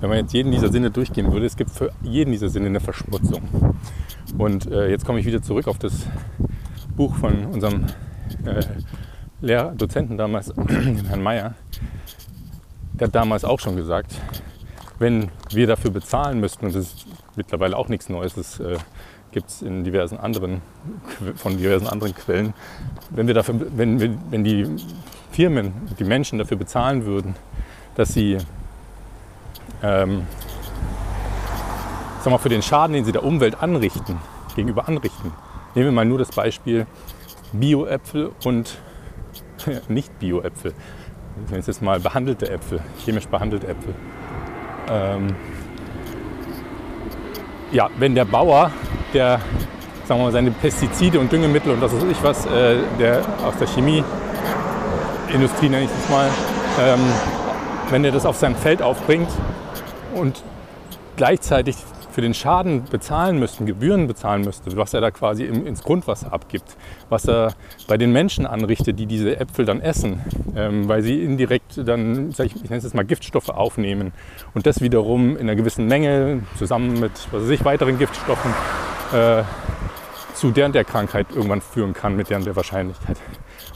Wenn 0.00 0.08
man 0.08 0.18
jetzt 0.18 0.32
jeden 0.32 0.52
dieser 0.52 0.70
Sinne 0.70 0.90
durchgehen 0.90 1.32
würde, 1.32 1.46
es 1.46 1.56
gibt 1.56 1.70
für 1.70 1.92
jeden 2.02 2.32
dieser 2.32 2.48
Sinne 2.48 2.66
eine 2.66 2.80
Verschmutzung. 2.80 3.42
Und 4.38 4.70
äh, 4.70 4.90
jetzt 4.90 5.04
komme 5.04 5.20
ich 5.20 5.26
wieder 5.26 5.42
zurück 5.42 5.68
auf 5.68 5.78
das 5.78 6.06
Buch 6.96 7.14
von 7.16 7.46
unserem 7.46 7.86
äh, 8.44 8.62
Lehrdozenten 9.40 10.16
damals, 10.16 10.52
Herrn 11.08 11.22
Mayer. 11.22 11.54
Der 12.94 13.08
hat 13.08 13.14
damals 13.14 13.44
auch 13.44 13.60
schon 13.60 13.76
gesagt, 13.76 14.14
wenn 14.98 15.28
wir 15.50 15.66
dafür 15.66 15.90
bezahlen 15.90 16.40
müssten, 16.40 16.66
und 16.66 16.74
das 16.74 16.86
ist 16.86 17.06
mittlerweile 17.36 17.76
auch 17.76 17.88
nichts 17.88 18.08
Neues, 18.08 18.34
das 18.34 18.60
äh, 18.60 18.78
gibt 19.32 19.50
es 19.50 19.62
in 19.62 19.84
diversen 19.84 20.18
anderen, 20.18 20.62
von 21.34 21.58
diversen 21.58 21.86
anderen 21.86 22.14
Quellen, 22.14 22.54
wenn, 23.10 23.26
wir 23.26 23.34
dafür, 23.34 23.54
wenn, 23.76 24.18
wenn 24.30 24.44
die 24.44 24.66
Firmen, 25.30 25.74
die 25.98 26.04
Menschen 26.04 26.38
dafür 26.38 26.56
bezahlen 26.56 27.04
würden, 27.04 27.34
dass 27.96 28.14
sie 28.14 28.38
ähm, 29.82 30.26
sag 32.20 32.30
mal, 32.30 32.38
für 32.38 32.48
den 32.48 32.62
Schaden, 32.62 32.94
den 32.94 33.04
sie 33.04 33.12
der 33.12 33.24
Umwelt 33.24 33.62
anrichten, 33.62 34.18
gegenüber 34.54 34.88
anrichten. 34.88 35.32
Nehmen 35.74 35.88
wir 35.88 35.92
mal 35.92 36.04
nur 36.04 36.18
das 36.18 36.30
Beispiel 36.30 36.86
Bio-Äpfel 37.52 38.32
und 38.44 38.78
nicht 39.88 40.18
Bio-Äpfel. 40.18 40.72
Ich 41.44 41.50
nenne 41.50 41.60
es 41.60 41.66
jetzt 41.66 41.82
mal 41.82 42.00
behandelte 42.00 42.50
Äpfel, 42.50 42.80
chemisch 43.04 43.28
behandelte 43.28 43.68
Äpfel. 43.68 43.94
Ähm, 44.88 45.34
ja, 47.72 47.90
wenn 47.98 48.14
der 48.14 48.24
Bauer, 48.24 48.70
der 49.12 49.40
sagen 50.06 50.20
wir 50.20 50.26
mal, 50.26 50.32
seine 50.32 50.50
Pestizide 50.50 51.18
und 51.18 51.32
Düngemittel 51.32 51.72
und 51.72 51.80
was 51.80 51.92
weiß 51.92 52.04
ich 52.04 52.22
was, 52.22 52.46
äh, 52.46 52.76
der 52.98 53.22
aus 53.44 53.56
der 53.58 53.66
Chemieindustrie 53.66 55.68
nenne 55.68 55.84
ich 55.84 55.90
es 55.90 56.08
mal, 56.08 56.28
ähm, 56.80 57.00
wenn 57.90 58.04
er 58.04 58.12
das 58.12 58.24
auf 58.24 58.36
seinem 58.36 58.56
Feld 58.56 58.82
aufbringt 58.82 59.28
und 60.16 60.42
gleichzeitig 61.16 61.76
für 62.16 62.22
den 62.22 62.32
Schaden 62.32 62.84
bezahlen 62.84 63.38
müssten, 63.38 63.66
Gebühren 63.66 64.06
bezahlen 64.06 64.40
müsste, 64.40 64.74
was 64.74 64.94
er 64.94 65.02
da 65.02 65.10
quasi 65.10 65.44
ins 65.44 65.82
Grundwasser 65.82 66.32
abgibt, 66.32 66.76
was 67.10 67.28
er 67.28 67.52
bei 67.88 67.98
den 67.98 68.10
Menschen 68.10 68.46
anrichtet, 68.46 68.98
die 68.98 69.04
diese 69.04 69.38
Äpfel 69.38 69.66
dann 69.66 69.82
essen, 69.82 70.24
ähm, 70.56 70.88
weil 70.88 71.02
sie 71.02 71.22
indirekt 71.22 71.86
dann, 71.86 72.30
ich, 72.30 72.38
ich 72.38 72.62
nenne 72.64 72.76
es 72.76 72.84
jetzt 72.84 72.94
mal 72.94 73.04
Giftstoffe 73.04 73.50
aufnehmen 73.50 74.12
und 74.54 74.66
das 74.66 74.80
wiederum 74.80 75.36
in 75.36 75.42
einer 75.42 75.56
gewissen 75.56 75.88
Menge 75.88 76.42
zusammen 76.56 77.00
mit 77.00 77.12
was 77.32 77.42
weiß 77.42 77.50
ich, 77.50 77.64
weiteren 77.66 77.98
Giftstoffen 77.98 78.50
äh, 79.12 79.42
zu 80.32 80.52
deren 80.52 80.72
der 80.72 80.84
Krankheit 80.84 81.26
irgendwann 81.34 81.60
führen 81.60 81.92
kann, 81.92 82.16
mit 82.16 82.30
deren 82.30 82.44
der 82.44 82.56
Wahrscheinlichkeit. 82.56 83.18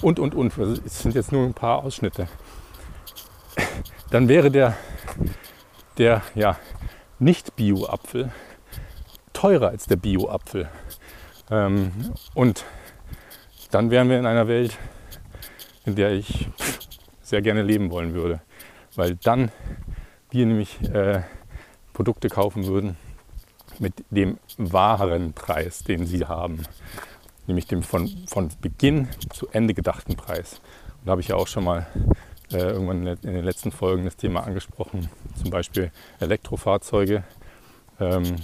Und, 0.00 0.18
und, 0.18 0.34
und. 0.34 0.56
Es 0.58 1.00
sind 1.00 1.14
jetzt 1.14 1.30
nur 1.32 1.44
ein 1.44 1.54
paar 1.54 1.84
Ausschnitte. 1.84 2.26
Dann 4.10 4.28
wäre 4.28 4.50
der, 4.50 4.76
der 6.00 6.22
ja, 6.34 6.58
nicht-Bio-Apfel 7.18 8.32
teurer 9.34 9.68
als 9.68 9.84
der 9.84 9.96
Bio-Apfel. 9.96 10.66
Ähm, 11.50 11.92
und 12.34 12.64
dann 13.70 13.90
wären 13.90 14.08
wir 14.08 14.18
in 14.18 14.24
einer 14.24 14.48
Welt, 14.48 14.78
in 15.84 15.96
der 15.96 16.12
ich 16.12 16.48
sehr 17.20 17.42
gerne 17.42 17.62
leben 17.62 17.90
wollen 17.90 18.14
würde. 18.14 18.40
Weil 18.96 19.16
dann 19.16 19.52
wir 20.30 20.46
nämlich 20.46 20.80
äh, 20.90 21.20
Produkte 21.92 22.30
kaufen 22.30 22.66
würden 22.66 22.96
mit 23.78 23.92
dem 24.08 24.38
wahren 24.56 25.34
Preis, 25.34 25.84
den 25.84 26.06
sie 26.06 26.24
haben. 26.24 26.62
Nämlich 27.46 27.66
dem 27.66 27.82
von, 27.82 28.08
von 28.26 28.48
Beginn 28.62 29.08
zu 29.34 29.48
Ende 29.48 29.74
gedachten 29.74 30.16
Preis. 30.16 30.62
Und 31.00 31.08
da 31.08 31.10
habe 31.10 31.20
ich 31.20 31.28
ja 31.28 31.36
auch 31.36 31.46
schon 31.46 31.64
mal 31.64 31.86
äh, 32.52 32.58
irgendwann 32.58 33.06
in 33.06 33.34
den 33.34 33.44
letzten 33.44 33.70
Folgen 33.70 34.04
das 34.04 34.16
Thema 34.16 34.44
angesprochen, 34.44 35.08
zum 35.40 35.50
Beispiel 35.50 35.90
Elektrofahrzeuge, 36.18 37.24
ähm, 38.00 38.36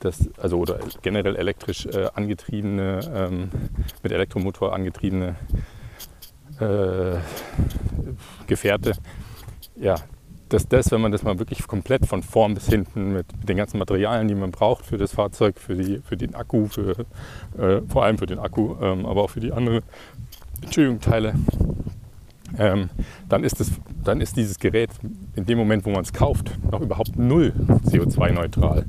das, 0.00 0.28
also 0.38 0.58
oder 0.58 0.78
generell 1.02 1.36
elektrisch 1.36 1.86
äh, 1.86 2.08
angetriebene, 2.14 3.00
ähm, 3.14 3.50
mit 4.02 4.12
Elektromotor 4.12 4.74
angetriebene 4.74 5.36
äh, 6.60 7.16
Gefährte. 8.46 8.92
Ja, 9.76 9.96
dass 10.48 10.68
das, 10.68 10.90
wenn 10.92 11.00
man 11.00 11.12
das 11.12 11.22
mal 11.22 11.38
wirklich 11.38 11.66
komplett 11.66 12.06
von 12.06 12.22
vorn 12.22 12.54
bis 12.54 12.68
hinten 12.68 13.12
mit, 13.12 13.26
mit 13.36 13.48
den 13.48 13.56
ganzen 13.56 13.78
Materialien, 13.78 14.28
die 14.28 14.34
man 14.34 14.52
braucht 14.52 14.86
für 14.86 14.96
das 14.96 15.12
Fahrzeug, 15.12 15.58
für, 15.58 15.74
die, 15.74 15.98
für 15.98 16.16
den 16.16 16.34
Akku, 16.34 16.66
für, 16.66 17.04
äh, 17.58 17.80
vor 17.88 18.04
allem 18.04 18.18
für 18.18 18.26
den 18.26 18.38
Akku, 18.38 18.76
ähm, 18.80 19.06
aber 19.06 19.24
auch 19.24 19.30
für 19.30 19.40
die 19.40 19.52
anderen 19.52 19.82
Teile, 21.00 21.34
ähm, 22.58 22.90
dann, 23.28 23.44
ist 23.44 23.60
es, 23.60 23.72
dann 24.04 24.20
ist 24.20 24.36
dieses 24.36 24.58
Gerät 24.58 24.90
in 25.34 25.46
dem 25.46 25.58
Moment, 25.58 25.84
wo 25.84 25.90
man 25.90 26.02
es 26.02 26.12
kauft, 26.12 26.50
noch 26.70 26.80
überhaupt 26.80 27.16
null 27.16 27.52
CO2-neutral. 27.86 28.84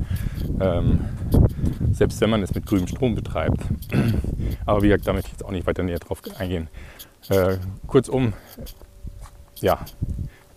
Ähm, 0.59 0.99
selbst 1.91 2.21
wenn 2.21 2.29
man 2.29 2.43
es 2.43 2.53
mit 2.53 2.65
grünem 2.65 2.87
Strom 2.87 3.15
betreibt. 3.15 3.61
Aber 4.65 4.81
wie 4.81 4.87
gesagt, 4.87 5.07
da 5.07 5.13
möchte 5.13 5.27
ich 5.27 5.33
jetzt 5.33 5.45
auch 5.45 5.51
nicht 5.51 5.67
weiter 5.67 5.83
näher 5.83 5.99
drauf 5.99 6.21
eingehen. 6.37 6.69
Äh, 7.29 7.57
kurzum, 7.87 8.33
ja, 9.59 9.79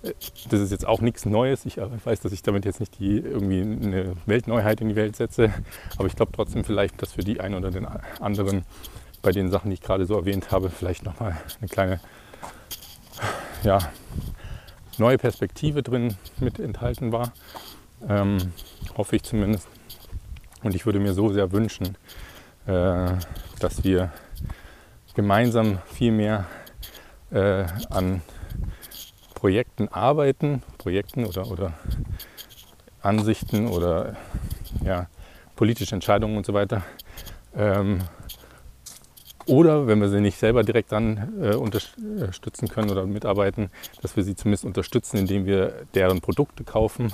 das 0.03 0.61
ist 0.61 0.71
jetzt 0.71 0.87
auch 0.87 1.01
nichts 1.01 1.27
Neues. 1.27 1.67
Ich 1.67 1.77
weiß, 1.77 2.21
dass 2.21 2.33
ich 2.33 2.43
damit 2.43 2.65
jetzt 2.65 2.81
nicht 2.81 2.99
die, 2.99 3.19
irgendwie 3.19 3.61
eine 3.61 4.13
Weltneuheit 4.27 4.81
in 4.81 4.89
die 4.89 4.97
Welt 4.97 5.17
setze, 5.17 5.53
aber 5.99 6.07
ich 6.07 6.17
glaube 6.17 6.33
trotzdem 6.33 6.65
vielleicht, 6.65 7.01
dass 7.03 7.13
für 7.13 7.23
die 7.23 7.41
einen 7.41 7.55
oder 7.55 7.71
den 7.71 7.87
anderen 8.21 8.65
bei 9.23 9.33
den 9.33 9.51
Sachen, 9.51 9.71
die 9.71 9.75
ich 9.75 9.83
gerade 9.83 10.07
so 10.07 10.17
erwähnt 10.17 10.51
habe, 10.51 10.71
vielleicht 10.71 11.05
nochmal 11.05 11.37
eine 11.61 11.69
kleine 11.69 12.01
ja, 13.63 13.79
neue 14.99 15.19
Perspektive 15.19 15.83
drin 15.83 16.17
mit 16.39 16.59
enthalten 16.59 17.13
war. 17.13 17.33
Ähm, 18.09 18.53
hoffe 18.97 19.17
ich 19.17 19.23
zumindest. 19.23 19.69
Und 20.63 20.75
ich 20.75 20.87
würde 20.87 21.01
mir 21.01 21.15
so 21.15 21.33
sehr 21.33 21.53
wünschen, 21.53 21.97
äh, 22.67 23.13
dass 23.59 23.85
wir 23.85 24.13
gemeinsam 25.15 25.79
viel 25.87 26.13
mehr 26.13 26.47
äh, 27.31 27.65
an 27.91 28.23
Projekten 29.35 29.89
arbeiten, 29.89 30.63
Projekten 30.79 31.25
oder, 31.25 31.51
oder 31.51 31.73
Ansichten 33.03 33.69
oder 33.69 34.17
ja, 34.85 35.07
politische 35.57 35.95
Entscheidungen 35.95 36.37
und 36.37 36.45
so 36.45 36.53
weiter, 36.53 36.83
ähm, 37.57 38.01
oder 39.47 39.87
wenn 39.87 40.01
wir 40.01 40.09
sie 40.09 40.21
nicht 40.21 40.39
selber 40.39 40.63
direkt 40.63 40.93
dann 40.93 41.33
äh, 41.43 41.55
unterstützen 41.55 42.69
können 42.69 42.91
oder 42.91 43.07
mitarbeiten, 43.07 43.71
dass 44.03 44.17
wir 44.17 44.25
sie 44.25 44.37
zumindest 44.37 44.65
unterstützen, 44.65 45.17
indem 45.17 45.47
wir 45.47 45.87
deren 45.95 46.21
Produkte 46.21 46.65
kaufen, 46.65 47.13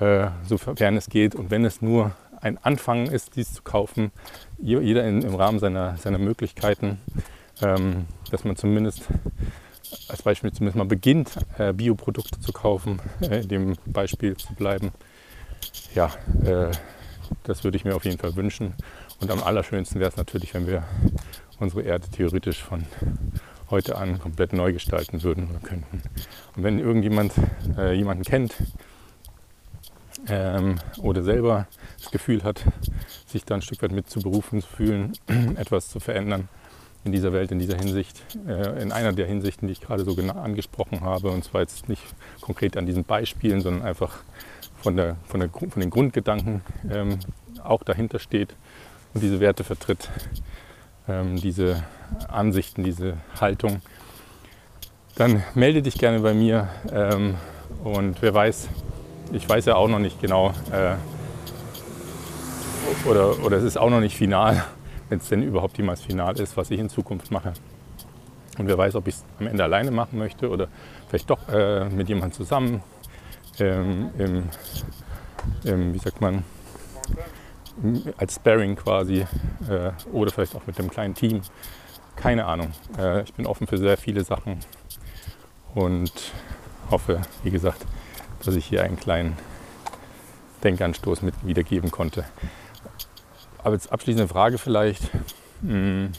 äh, 0.00 0.28
sofern 0.46 0.96
es 0.96 1.08
geht. 1.08 1.34
Und 1.34 1.50
wenn 1.50 1.64
es 1.64 1.82
nur 1.82 2.12
ein 2.40 2.58
Anfang 2.62 3.06
ist, 3.06 3.36
dies 3.36 3.54
zu 3.54 3.62
kaufen, 3.62 4.12
jeder 4.58 5.04
in, 5.06 5.22
im 5.22 5.34
Rahmen 5.34 5.58
seiner, 5.58 5.96
seiner 5.96 6.18
Möglichkeiten, 6.18 6.98
ähm, 7.62 8.06
dass 8.30 8.44
man 8.44 8.56
zumindest 8.56 9.02
als 10.08 10.22
Beispiel 10.22 10.52
zumindest 10.52 10.76
mal 10.76 10.84
beginnt, 10.84 11.38
äh, 11.58 11.72
Bioprodukte 11.72 12.40
zu 12.40 12.52
kaufen, 12.52 13.00
äh, 13.20 13.42
in 13.42 13.48
dem 13.48 13.76
Beispiel 13.86 14.36
zu 14.36 14.54
bleiben. 14.54 14.92
Ja, 15.94 16.10
äh, 16.44 16.70
das 17.44 17.64
würde 17.64 17.76
ich 17.76 17.84
mir 17.84 17.94
auf 17.94 18.04
jeden 18.04 18.18
Fall 18.18 18.36
wünschen. 18.36 18.74
Und 19.20 19.30
am 19.30 19.42
allerschönsten 19.42 20.00
wäre 20.00 20.10
es 20.10 20.16
natürlich, 20.16 20.54
wenn 20.54 20.66
wir 20.66 20.84
unsere 21.58 21.82
Erde 21.82 22.08
theoretisch 22.08 22.62
von 22.62 22.84
heute 23.70 23.96
an 23.96 24.18
komplett 24.18 24.52
neu 24.52 24.72
gestalten 24.72 25.22
würden 25.22 25.48
oder 25.50 25.60
könnten. 25.60 26.02
Und 26.56 26.62
wenn 26.62 26.78
irgendjemand 26.78 27.32
äh, 27.76 27.94
jemanden 27.94 28.24
kennt 28.24 28.54
ähm, 30.28 30.76
oder 30.98 31.22
selber 31.22 31.66
das 32.00 32.10
Gefühl 32.10 32.42
hat, 32.42 32.64
sich 33.26 33.44
da 33.44 33.54
ein 33.54 33.62
Stück 33.62 33.82
weit 33.82 33.92
mit 33.92 34.10
zu 34.10 34.20
berufen 34.20 34.60
zu 34.62 34.68
fühlen, 34.68 35.12
etwas 35.56 35.88
zu 35.88 36.00
verändern 36.00 36.48
in 37.04 37.12
dieser 37.12 37.32
Welt, 37.32 37.52
in 37.52 37.58
dieser 37.58 37.76
Hinsicht, 37.76 38.22
äh, 38.46 38.80
in 38.82 38.92
einer 38.92 39.12
der 39.12 39.26
Hinsichten, 39.26 39.66
die 39.66 39.72
ich 39.72 39.80
gerade 39.80 40.04
so 40.04 40.14
genau 40.14 40.34
angesprochen 40.34 41.02
habe, 41.02 41.30
und 41.30 41.44
zwar 41.44 41.60
jetzt 41.60 41.88
nicht 41.88 42.02
konkret 42.40 42.76
an 42.76 42.86
diesen 42.86 43.04
Beispielen, 43.04 43.60
sondern 43.60 43.82
einfach 43.82 44.18
von, 44.84 44.96
der, 44.96 45.16
von, 45.24 45.40
der, 45.40 45.48
von 45.48 45.80
den 45.80 45.88
Grundgedanken 45.88 46.60
ähm, 46.90 47.18
auch 47.62 47.82
dahinter 47.82 48.18
steht 48.18 48.54
und 49.14 49.22
diese 49.22 49.40
Werte 49.40 49.64
vertritt, 49.64 50.10
ähm, 51.08 51.36
diese 51.36 51.82
Ansichten, 52.28 52.84
diese 52.84 53.16
Haltung, 53.40 53.80
dann 55.16 55.42
melde 55.54 55.80
dich 55.80 55.94
gerne 55.94 56.20
bei 56.20 56.34
mir. 56.34 56.68
Ähm, 56.92 57.36
und 57.82 58.20
wer 58.20 58.34
weiß, 58.34 58.68
ich 59.32 59.48
weiß 59.48 59.64
ja 59.64 59.76
auch 59.76 59.88
noch 59.88 60.00
nicht 60.00 60.20
genau, 60.20 60.52
äh, 60.70 60.96
oder, 63.08 63.42
oder 63.42 63.56
es 63.56 63.64
ist 63.64 63.78
auch 63.78 63.88
noch 63.88 64.00
nicht 64.00 64.16
final, 64.16 64.64
wenn 65.08 65.18
es 65.18 65.30
denn 65.30 65.42
überhaupt 65.42 65.78
jemals 65.78 66.02
final 66.02 66.38
ist, 66.38 66.58
was 66.58 66.70
ich 66.70 66.78
in 66.78 66.90
Zukunft 66.90 67.30
mache. 67.30 67.54
Und 68.58 68.68
wer 68.68 68.76
weiß, 68.76 68.96
ob 68.96 69.08
ich 69.08 69.14
es 69.14 69.24
am 69.40 69.46
Ende 69.46 69.64
alleine 69.64 69.90
machen 69.90 70.18
möchte 70.18 70.50
oder 70.50 70.68
vielleicht 71.08 71.30
doch 71.30 71.48
äh, 71.48 71.88
mit 71.88 72.10
jemandem 72.10 72.32
zusammen 72.32 72.82
ähm, 73.58 74.10
im, 74.18 74.48
im, 75.64 75.94
wie 75.94 75.98
sagt 75.98 76.20
man, 76.20 76.44
als 78.16 78.36
Sparring 78.36 78.76
quasi 78.76 79.26
äh, 79.68 79.90
oder 80.12 80.30
vielleicht 80.30 80.54
auch 80.54 80.66
mit 80.66 80.78
einem 80.78 80.90
kleinen 80.90 81.14
Team. 81.14 81.42
Keine 82.16 82.46
Ahnung. 82.46 82.72
Äh, 82.98 83.22
ich 83.22 83.34
bin 83.34 83.46
offen 83.46 83.66
für 83.66 83.78
sehr 83.78 83.96
viele 83.96 84.24
Sachen 84.24 84.58
und 85.74 86.12
hoffe, 86.90 87.22
wie 87.42 87.50
gesagt, 87.50 87.84
dass 88.44 88.54
ich 88.54 88.66
hier 88.66 88.84
einen 88.84 88.96
kleinen 88.96 89.36
Denkanstoß 90.62 91.22
mit 91.22 91.34
wiedergeben 91.44 91.90
konnte. 91.90 92.24
Aber 93.62 93.74
jetzt 93.74 93.92
abschließende 93.92 94.28
Frage 94.28 94.58
vielleicht. 94.58 95.10
Hm, 95.62 96.12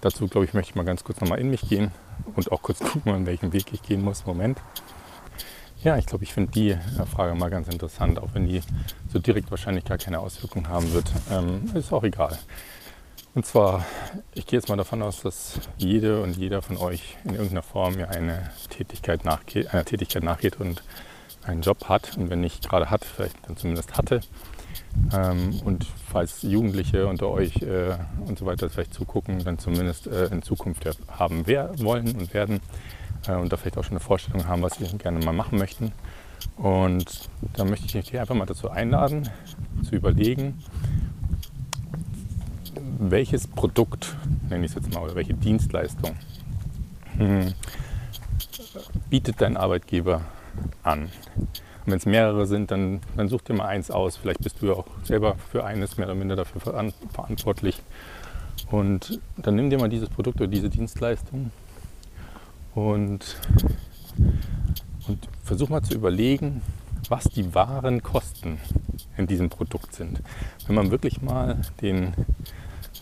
dazu, 0.00 0.28
glaube 0.28 0.44
ich, 0.44 0.54
möchte 0.54 0.70
ich 0.70 0.76
mal 0.76 0.84
ganz 0.84 1.04
kurz 1.04 1.20
nochmal 1.20 1.38
in 1.38 1.50
mich 1.50 1.62
gehen 1.62 1.90
und 2.36 2.52
auch 2.52 2.62
kurz 2.62 2.78
gucken, 2.92 3.12
an 3.12 3.26
welchem 3.26 3.52
Weg 3.52 3.72
ich 3.72 3.82
gehen 3.82 4.02
muss. 4.02 4.26
Moment. 4.26 4.58
Ja, 5.84 5.96
ich 5.96 6.06
glaube, 6.06 6.22
ich 6.22 6.32
finde 6.32 6.52
die 6.52 6.76
Frage 7.12 7.34
mal 7.34 7.50
ganz 7.50 7.66
interessant, 7.66 8.20
auch 8.20 8.34
wenn 8.34 8.46
die 8.46 8.60
so 9.12 9.18
direkt 9.18 9.50
wahrscheinlich 9.50 9.84
gar 9.84 9.98
keine 9.98 10.20
Auswirkungen 10.20 10.68
haben 10.68 10.92
wird. 10.92 11.10
Ähm, 11.28 11.64
ist 11.74 11.92
auch 11.92 12.04
egal. 12.04 12.38
Und 13.34 13.46
zwar, 13.46 13.84
ich 14.32 14.46
gehe 14.46 14.60
jetzt 14.60 14.68
mal 14.68 14.76
davon 14.76 15.02
aus, 15.02 15.22
dass 15.22 15.58
jede 15.78 16.22
und 16.22 16.36
jeder 16.36 16.62
von 16.62 16.76
euch 16.76 17.16
in 17.24 17.30
irgendeiner 17.30 17.64
Form 17.64 17.98
ja 17.98 18.08
eine 18.08 18.50
Tätigkeit 18.70 19.24
nachgeht, 19.24 19.74
einer 19.74 19.84
Tätigkeit 19.84 20.22
nachgeht 20.22 20.60
und 20.60 20.84
einen 21.42 21.62
Job 21.62 21.88
hat. 21.88 22.16
Und 22.16 22.30
wenn 22.30 22.40
nicht 22.40 22.68
gerade 22.68 22.88
hat, 22.88 23.04
vielleicht 23.04 23.36
dann 23.48 23.56
zumindest 23.56 23.96
hatte. 23.96 24.20
Ähm, 25.12 25.60
und 25.64 25.84
falls 26.12 26.42
Jugendliche 26.42 27.08
unter 27.08 27.28
euch 27.28 27.56
äh, 27.62 27.96
und 28.24 28.38
so 28.38 28.46
weiter 28.46 28.70
vielleicht 28.70 28.94
zugucken, 28.94 29.42
dann 29.42 29.58
zumindest 29.58 30.06
äh, 30.06 30.26
in 30.26 30.42
Zukunft 30.42 30.88
haben 31.08 31.42
wer 31.46 31.76
wollen 31.80 32.14
und 32.14 32.32
werden 32.34 32.58
äh, 32.58 33.01
und 33.28 33.52
da 33.52 33.56
vielleicht 33.56 33.78
auch 33.78 33.84
schon 33.84 33.92
eine 33.92 34.00
Vorstellung 34.00 34.46
haben, 34.46 34.62
was 34.62 34.74
sie 34.74 34.98
gerne 34.98 35.24
mal 35.24 35.32
machen 35.32 35.58
möchten. 35.58 35.92
Und 36.56 37.28
da 37.54 37.64
möchte 37.64 37.86
ich 37.86 37.92
dich 37.92 38.18
einfach 38.18 38.34
mal 38.34 38.46
dazu 38.46 38.70
einladen, 38.70 39.28
zu 39.88 39.94
überlegen, 39.94 40.58
welches 42.98 43.46
Produkt, 43.46 44.16
nenne 44.48 44.64
ich 44.64 44.72
es 44.72 44.76
jetzt 44.76 44.94
mal, 44.94 45.02
oder 45.02 45.14
welche 45.14 45.34
Dienstleistung 45.34 46.16
hm, 47.16 47.52
bietet 49.10 49.40
dein 49.40 49.56
Arbeitgeber 49.56 50.22
an. 50.82 51.04
Und 51.84 51.90
wenn 51.90 51.98
es 51.98 52.06
mehrere 52.06 52.46
sind, 52.46 52.70
dann, 52.70 53.00
dann 53.16 53.28
such 53.28 53.42
dir 53.42 53.54
mal 53.54 53.66
eins 53.66 53.90
aus. 53.90 54.16
Vielleicht 54.16 54.40
bist 54.42 54.62
du 54.62 54.66
ja 54.66 54.72
auch 54.74 54.86
selber 55.02 55.36
für 55.50 55.64
eines 55.64 55.96
mehr 55.96 56.06
oder 56.06 56.14
minder 56.14 56.36
dafür 56.36 56.60
verantwortlich. 56.60 57.82
Und 58.70 59.20
dann 59.36 59.56
nimm 59.56 59.68
dir 59.70 59.78
mal 59.78 59.88
dieses 59.88 60.08
Produkt 60.08 60.40
oder 60.40 60.48
diese 60.48 60.70
Dienstleistung 60.70 61.50
und, 62.74 63.36
und 65.08 65.28
versuch 65.42 65.68
mal 65.68 65.82
zu 65.82 65.94
überlegen, 65.94 66.62
was 67.08 67.24
die 67.24 67.54
wahren 67.54 68.02
Kosten 68.02 68.58
in 69.16 69.26
diesem 69.26 69.50
Produkt 69.50 69.94
sind. 69.94 70.22
Wenn 70.66 70.76
man 70.76 70.90
wirklich 70.90 71.20
mal 71.22 71.60
den, 71.80 72.14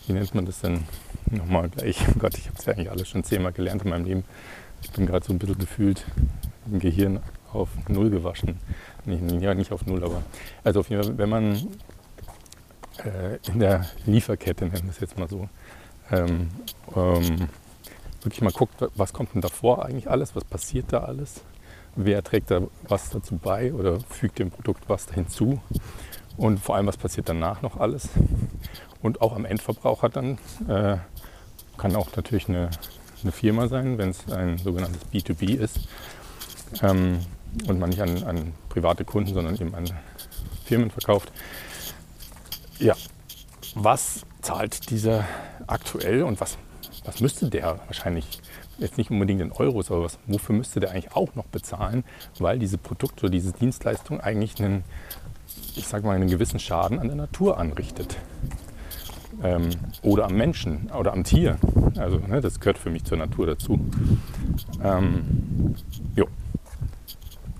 wie 0.07 0.13
nennt 0.13 0.35
man 0.35 0.45
das 0.45 0.61
denn 0.61 0.83
nochmal 1.29 1.69
gleich, 1.69 1.97
oh 2.09 2.19
Gott, 2.19 2.37
ich 2.37 2.47
habe 2.47 2.57
es 2.57 2.65
ja 2.65 2.73
eigentlich 2.73 2.91
alles 2.91 3.07
schon 3.07 3.23
zehnmal 3.23 3.53
gelernt 3.53 3.83
in 3.83 3.89
meinem 3.89 4.05
Leben. 4.05 4.23
Ich 4.81 4.91
bin 4.91 5.05
gerade 5.05 5.25
so 5.25 5.31
ein 5.31 5.39
bisschen 5.39 5.59
gefühlt 5.59 6.05
im 6.69 6.79
Gehirn 6.79 7.19
auf 7.53 7.69
Null 7.87 8.09
gewaschen. 8.09 8.57
Nicht, 9.05 9.41
ja, 9.41 9.53
nicht 9.53 9.71
auf 9.71 9.85
Null, 9.85 10.03
aber 10.03 10.23
also 10.63 10.81
auf 10.81 10.89
jeden 10.89 11.03
Fall, 11.03 11.17
wenn 11.17 11.29
man 11.29 11.53
äh, 13.03 13.37
in 13.47 13.59
der 13.59 13.85
Lieferkette, 14.05 14.65
nennen 14.65 14.83
wir 14.83 14.89
es 14.91 14.99
jetzt 14.99 15.17
mal 15.17 15.27
so, 15.27 15.47
ähm, 16.11 16.49
ähm, 16.95 17.47
wirklich 18.23 18.41
mal 18.41 18.51
guckt, 18.51 18.75
was 18.95 19.13
kommt 19.13 19.33
denn 19.33 19.41
davor 19.41 19.85
eigentlich 19.85 20.09
alles, 20.09 20.35
was 20.35 20.43
passiert 20.43 20.93
da 20.93 20.99
alles, 20.99 21.41
wer 21.95 22.23
trägt 22.23 22.51
da 22.51 22.61
was 22.87 23.09
dazu 23.09 23.37
bei 23.37 23.73
oder 23.73 23.99
fügt 23.99 24.39
dem 24.39 24.51
Produkt 24.51 24.83
was 24.87 25.11
hinzu 25.11 25.61
und 26.37 26.59
vor 26.59 26.75
allem, 26.75 26.87
was 26.87 26.97
passiert 26.97 27.29
danach 27.29 27.61
noch 27.61 27.77
alles. 27.77 28.09
Und 29.01 29.21
auch 29.21 29.35
am 29.35 29.45
Endverbraucher 29.45 30.09
dann 30.09 30.37
äh, 30.67 30.97
kann 31.77 31.95
auch 31.95 32.15
natürlich 32.15 32.47
eine, 32.49 32.69
eine 33.23 33.31
Firma 33.31 33.67
sein, 33.67 33.97
wenn 33.97 34.09
es 34.09 34.31
ein 34.31 34.57
sogenanntes 34.57 35.01
B2B 35.11 35.55
ist 35.55 35.87
ähm, 36.81 37.19
und 37.67 37.79
man 37.79 37.89
nicht 37.89 38.01
an, 38.01 38.23
an 38.23 38.53
private 38.69 39.03
Kunden, 39.03 39.33
sondern 39.33 39.55
eben 39.55 39.73
an 39.75 39.85
Firmen 40.65 40.91
verkauft. 40.91 41.31
Ja, 42.79 42.95
was 43.75 44.21
zahlt 44.41 44.89
dieser 44.89 45.25
aktuell 45.67 46.23
und 46.23 46.39
was 46.39 46.57
was 47.03 47.19
müsste 47.19 47.49
der 47.49 47.79
wahrscheinlich, 47.87 48.41
jetzt 48.77 48.97
nicht 48.97 49.11
unbedingt 49.11 49.41
in 49.41 49.51
Euros, 49.51 49.91
aber 49.91 50.03
was, 50.03 50.19
wofür 50.27 50.55
müsste 50.55 50.79
der 50.79 50.91
eigentlich 50.91 51.15
auch 51.15 51.33
noch 51.35 51.45
bezahlen, 51.45 52.03
weil 52.39 52.59
diese 52.59 52.77
Produkte 52.77 53.25
oder 53.25 53.31
diese 53.31 53.53
Dienstleistung 53.53 54.19
eigentlich 54.21 54.61
einen, 54.61 54.83
ich 55.75 55.87
sage 55.87 56.05
mal, 56.05 56.15
einen 56.15 56.29
gewissen 56.29 56.59
Schaden 56.59 56.99
an 56.99 57.07
der 57.07 57.15
Natur 57.15 57.57
anrichtet. 57.57 58.17
Ähm, 59.43 59.69
oder 60.03 60.25
am 60.25 60.35
Menschen 60.35 60.91
oder 60.91 61.13
am 61.13 61.23
Tier. 61.23 61.57
Also 61.97 62.17
ne, 62.17 62.41
das 62.41 62.59
gehört 62.59 62.77
für 62.77 62.91
mich 62.91 63.05
zur 63.05 63.17
Natur 63.17 63.47
dazu. 63.47 63.79
Ähm, 64.83 65.75
jo. 66.15 66.27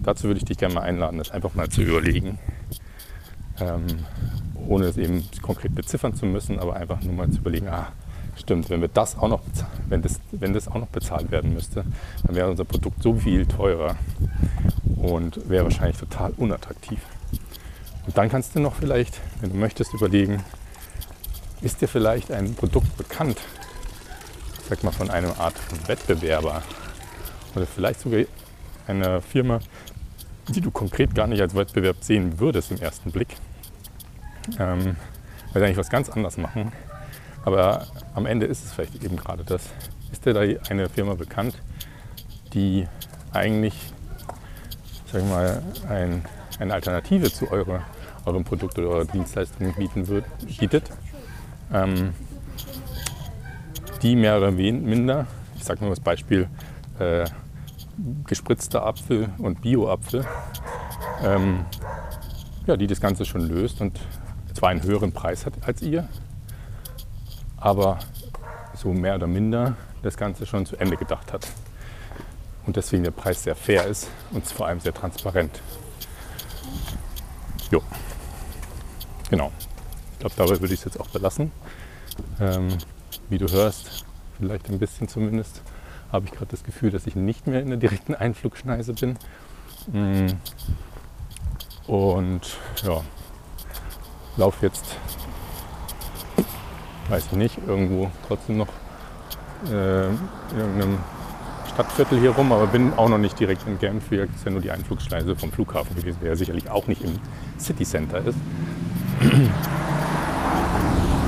Dazu 0.04 0.26
würde 0.26 0.40
ich 0.40 0.46
dich 0.46 0.58
gerne 0.58 0.76
mal 0.76 0.82
einladen, 0.82 1.18
das 1.18 1.32
einfach 1.32 1.56
mal 1.56 1.70
zu 1.70 1.82
überlegen. 1.82 2.38
Ähm, 3.60 3.86
ohne 4.68 4.86
es 4.86 4.98
eben 4.98 5.24
konkret 5.42 5.74
beziffern 5.74 6.14
zu 6.14 6.26
müssen, 6.26 6.60
aber 6.60 6.76
einfach 6.76 7.02
nur 7.02 7.14
mal 7.14 7.30
zu 7.30 7.40
überlegen, 7.40 7.68
ah, 7.68 7.92
Stimmt, 8.42 8.72
wenn 8.72 8.82
wir 8.82 8.88
das 8.88 9.20
auch 9.20 9.28
noch, 9.28 9.42
wenn 9.88 10.02
das, 10.02 10.20
wenn 10.32 10.54
das 10.54 10.68
auch 10.68 10.76
noch 10.76 10.88
bezahlt 10.88 11.30
werden 11.30 11.54
müsste, 11.54 11.86
dann 12.24 12.36
wäre 12.36 12.50
unser 12.50 12.66
Produkt 12.66 13.04
so 13.04 13.14
viel 13.14 13.46
teurer 13.46 13.98
und 14.96 15.48
wäre 15.48 15.66
wahrscheinlich 15.66 15.98
total 15.98 16.34
unattraktiv. 16.38 17.00
Und 18.08 18.18
dann 18.18 18.30
kannst 18.30 18.56
du 18.56 18.60
noch 18.60 18.74
vielleicht, 18.74 19.20
wenn 19.42 19.52
du 19.52 19.58
möchtest, 19.58 19.94
überlegen, 19.94 20.44
ist 21.62 21.82
dir 21.82 21.88
vielleicht 21.88 22.32
ein 22.32 22.56
Produkt 22.56 22.98
bekannt, 22.98 23.40
sag 24.68 24.84
mal 24.84 24.92
von 24.92 25.12
einer 25.12 25.40
Art 25.40 25.56
Wettbewerber 25.86 26.64
oder 27.54 27.68
vielleicht 27.68 28.00
sogar 28.00 28.22
einer 28.88 29.22
Firma, 29.22 29.60
die 30.48 30.62
du 30.62 30.72
konkret 30.72 31.14
gar 31.14 31.28
nicht 31.28 31.42
als 31.42 31.54
Wettbewerb 31.54 31.98
sehen 32.04 32.40
würdest 32.40 32.72
im 32.72 32.80
ersten 32.82 33.12
Blick, 33.12 33.36
ähm, 34.58 34.96
weil 35.54 35.62
sie 35.62 35.66
eigentlich 35.66 35.78
was 35.78 35.92
ganz 35.92 36.10
anderes 36.10 36.38
machen 36.38 36.72
aber 37.44 37.88
am 38.14 38.26
Ende 38.26 38.46
ist 38.46 38.66
es 38.66 38.74
vielleicht 38.74 39.04
eben 39.04 39.18
gerade 39.18 39.44
das. 39.44 39.70
Ist 40.12 40.26
dir 40.26 40.34
da 40.34 40.42
eine 40.70 40.90
Firma 40.90 41.14
bekannt, 41.14 41.56
die 42.54 42.88
eigentlich, 43.34 43.74
sag 45.12 45.22
ich 45.22 45.28
mal, 45.28 45.62
ein, 45.90 46.26
eine 46.60 46.74
Alternative 46.74 47.32
zu 47.32 47.50
eurer, 47.52 47.82
eurem 48.26 48.44
Produkt 48.44 48.78
oder 48.78 48.90
eurer 48.90 49.06
Dienstleistung 49.06 49.74
bieten 49.74 50.08
wird, 50.08 50.26
bietet, 50.60 50.90
ähm, 51.74 52.14
die 54.02 54.16
mehr 54.16 54.38
oder 54.38 54.52
minder, 54.52 55.28
ich 55.56 55.64
sage 55.64 55.82
nur 55.82 55.90
das 55.92 56.00
Beispiel, 56.00 56.50
äh, 57.00 57.26
gespritzter 58.26 58.86
Apfel 58.86 59.30
und 59.38 59.62
Bio-Apfel, 59.62 60.26
ähm, 61.24 61.66
ja, 62.66 62.78
die 62.78 62.88
das 62.88 63.00
Ganze 63.00 63.26
schon 63.26 63.42
löst 63.42 63.82
und 63.82 64.00
zwar 64.54 64.70
einen 64.70 64.84
höheren 64.84 65.12
Preis 65.12 65.46
hat 65.46 65.54
als 65.66 65.82
ihr, 65.82 66.08
aber 67.62 68.00
so 68.74 68.90
mehr 68.90 69.16
oder 69.16 69.28
minder 69.28 69.76
das 70.02 70.18
Ganze 70.18 70.46
schon 70.46 70.66
zu 70.66 70.76
Ende 70.76 70.98
gedacht 70.98 71.32
hat. 71.32 71.48
Und 72.66 72.76
deswegen 72.76 73.04
der 73.04 73.12
Preis 73.12 73.44
sehr 73.44 73.56
fair 73.56 73.86
ist 73.88 74.10
und 74.32 74.46
vor 74.46 74.68
allem 74.68 74.80
sehr 74.80 74.94
transparent. 74.94 75.62
Jo, 77.72 77.82
genau. 79.30 79.52
Ich 80.14 80.20
glaube, 80.20 80.36
dabei 80.36 80.60
würde 80.60 80.74
ich 80.74 80.80
es 80.82 80.86
jetzt 80.86 81.00
auch 81.00 81.08
belassen. 81.08 81.52
Ähm, 82.40 82.78
wie 83.30 83.38
du 83.38 83.50
hörst, 83.50 84.06
vielleicht 84.38 84.70
ein 84.70 84.78
bisschen 84.78 85.08
zumindest, 85.08 85.62
habe 86.12 86.26
ich 86.26 86.32
gerade 86.32 86.52
das 86.52 86.64
Gefühl, 86.64 86.92
dass 86.92 87.08
ich 87.08 87.16
nicht 87.16 87.48
mehr 87.48 87.62
in 87.62 87.70
der 87.70 87.78
direkten 87.78 88.14
Einflugschneise 88.14 88.94
bin. 88.94 89.18
Mm. 89.88 90.28
Und 91.88 92.58
ja, 92.84 93.02
laufe 94.38 94.66
jetzt 94.66 94.96
weiß 97.12 97.26
ich 97.26 97.38
nicht, 97.38 97.58
irgendwo 97.68 98.10
trotzdem 98.28 98.58
noch 98.58 98.70
äh, 99.68 100.08
in 100.08 100.18
irgendeinem 100.58 100.98
Stadtviertel 101.74 102.20
hier 102.20 102.32
rum, 102.32 102.52
aber 102.52 102.68
bin 102.68 102.94
auch 102.96 103.10
noch 103.10 103.18
nicht 103.18 103.38
direkt 103.38 103.68
in 103.68 103.78
Genf. 103.80 104.06
Das 104.10 104.30
ist 104.36 104.46
ja 104.46 104.52
nur 104.52 104.62
die 104.62 104.72
Einflugschneise 104.72 105.36
vom 105.36 105.52
Flughafen 105.52 105.96
gewesen, 105.96 106.20
der 106.24 106.38
sicherlich 106.38 106.70
auch 106.70 106.88
nicht 106.88 107.04
im 107.04 107.20
City 107.60 107.84
Center 107.84 108.20
ist. 108.20 108.38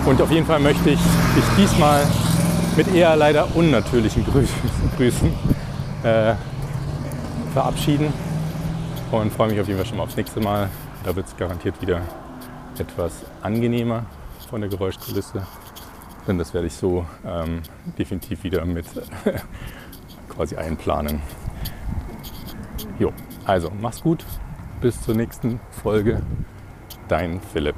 Und 0.05 0.21
auf 0.21 0.31
jeden 0.31 0.45
Fall 0.45 0.59
möchte 0.59 0.89
ich 0.89 0.99
dich 0.99 1.43
diesmal 1.57 2.05
mit 2.77 2.93
eher 2.93 3.15
leider 3.15 3.53
unnatürlichen 3.55 4.25
Grüßen, 4.25 4.55
Grüßen 4.97 5.33
äh, 6.03 6.33
verabschieden 7.53 8.11
und 9.11 9.31
freue 9.33 9.49
mich 9.49 9.59
auf 9.59 9.67
jeden 9.67 9.79
Fall 9.79 9.87
schon 9.87 9.97
mal 9.97 10.03
aufs 10.03 10.15
nächste 10.15 10.39
Mal. 10.39 10.69
Da 11.03 11.13
wird 11.15 11.27
es 11.27 11.35
garantiert 11.35 11.81
wieder 11.81 12.01
etwas 12.79 13.13
angenehmer 13.41 14.05
von 14.49 14.61
der 14.61 14.69
Geräuschkulisse. 14.69 15.43
Denn 16.27 16.37
das 16.37 16.53
werde 16.53 16.67
ich 16.67 16.73
so 16.73 17.05
ähm, 17.25 17.61
definitiv 17.97 18.43
wieder 18.43 18.65
mit 18.65 18.85
quasi 20.29 20.55
einplanen. 20.55 21.21
Jo, 22.99 23.11
also 23.45 23.71
mach's 23.81 24.01
gut. 24.01 24.25
Bis 24.81 25.01
zur 25.01 25.15
nächsten 25.15 25.59
Folge. 25.71 26.21
Dein 27.07 27.41
Philipp. 27.41 27.75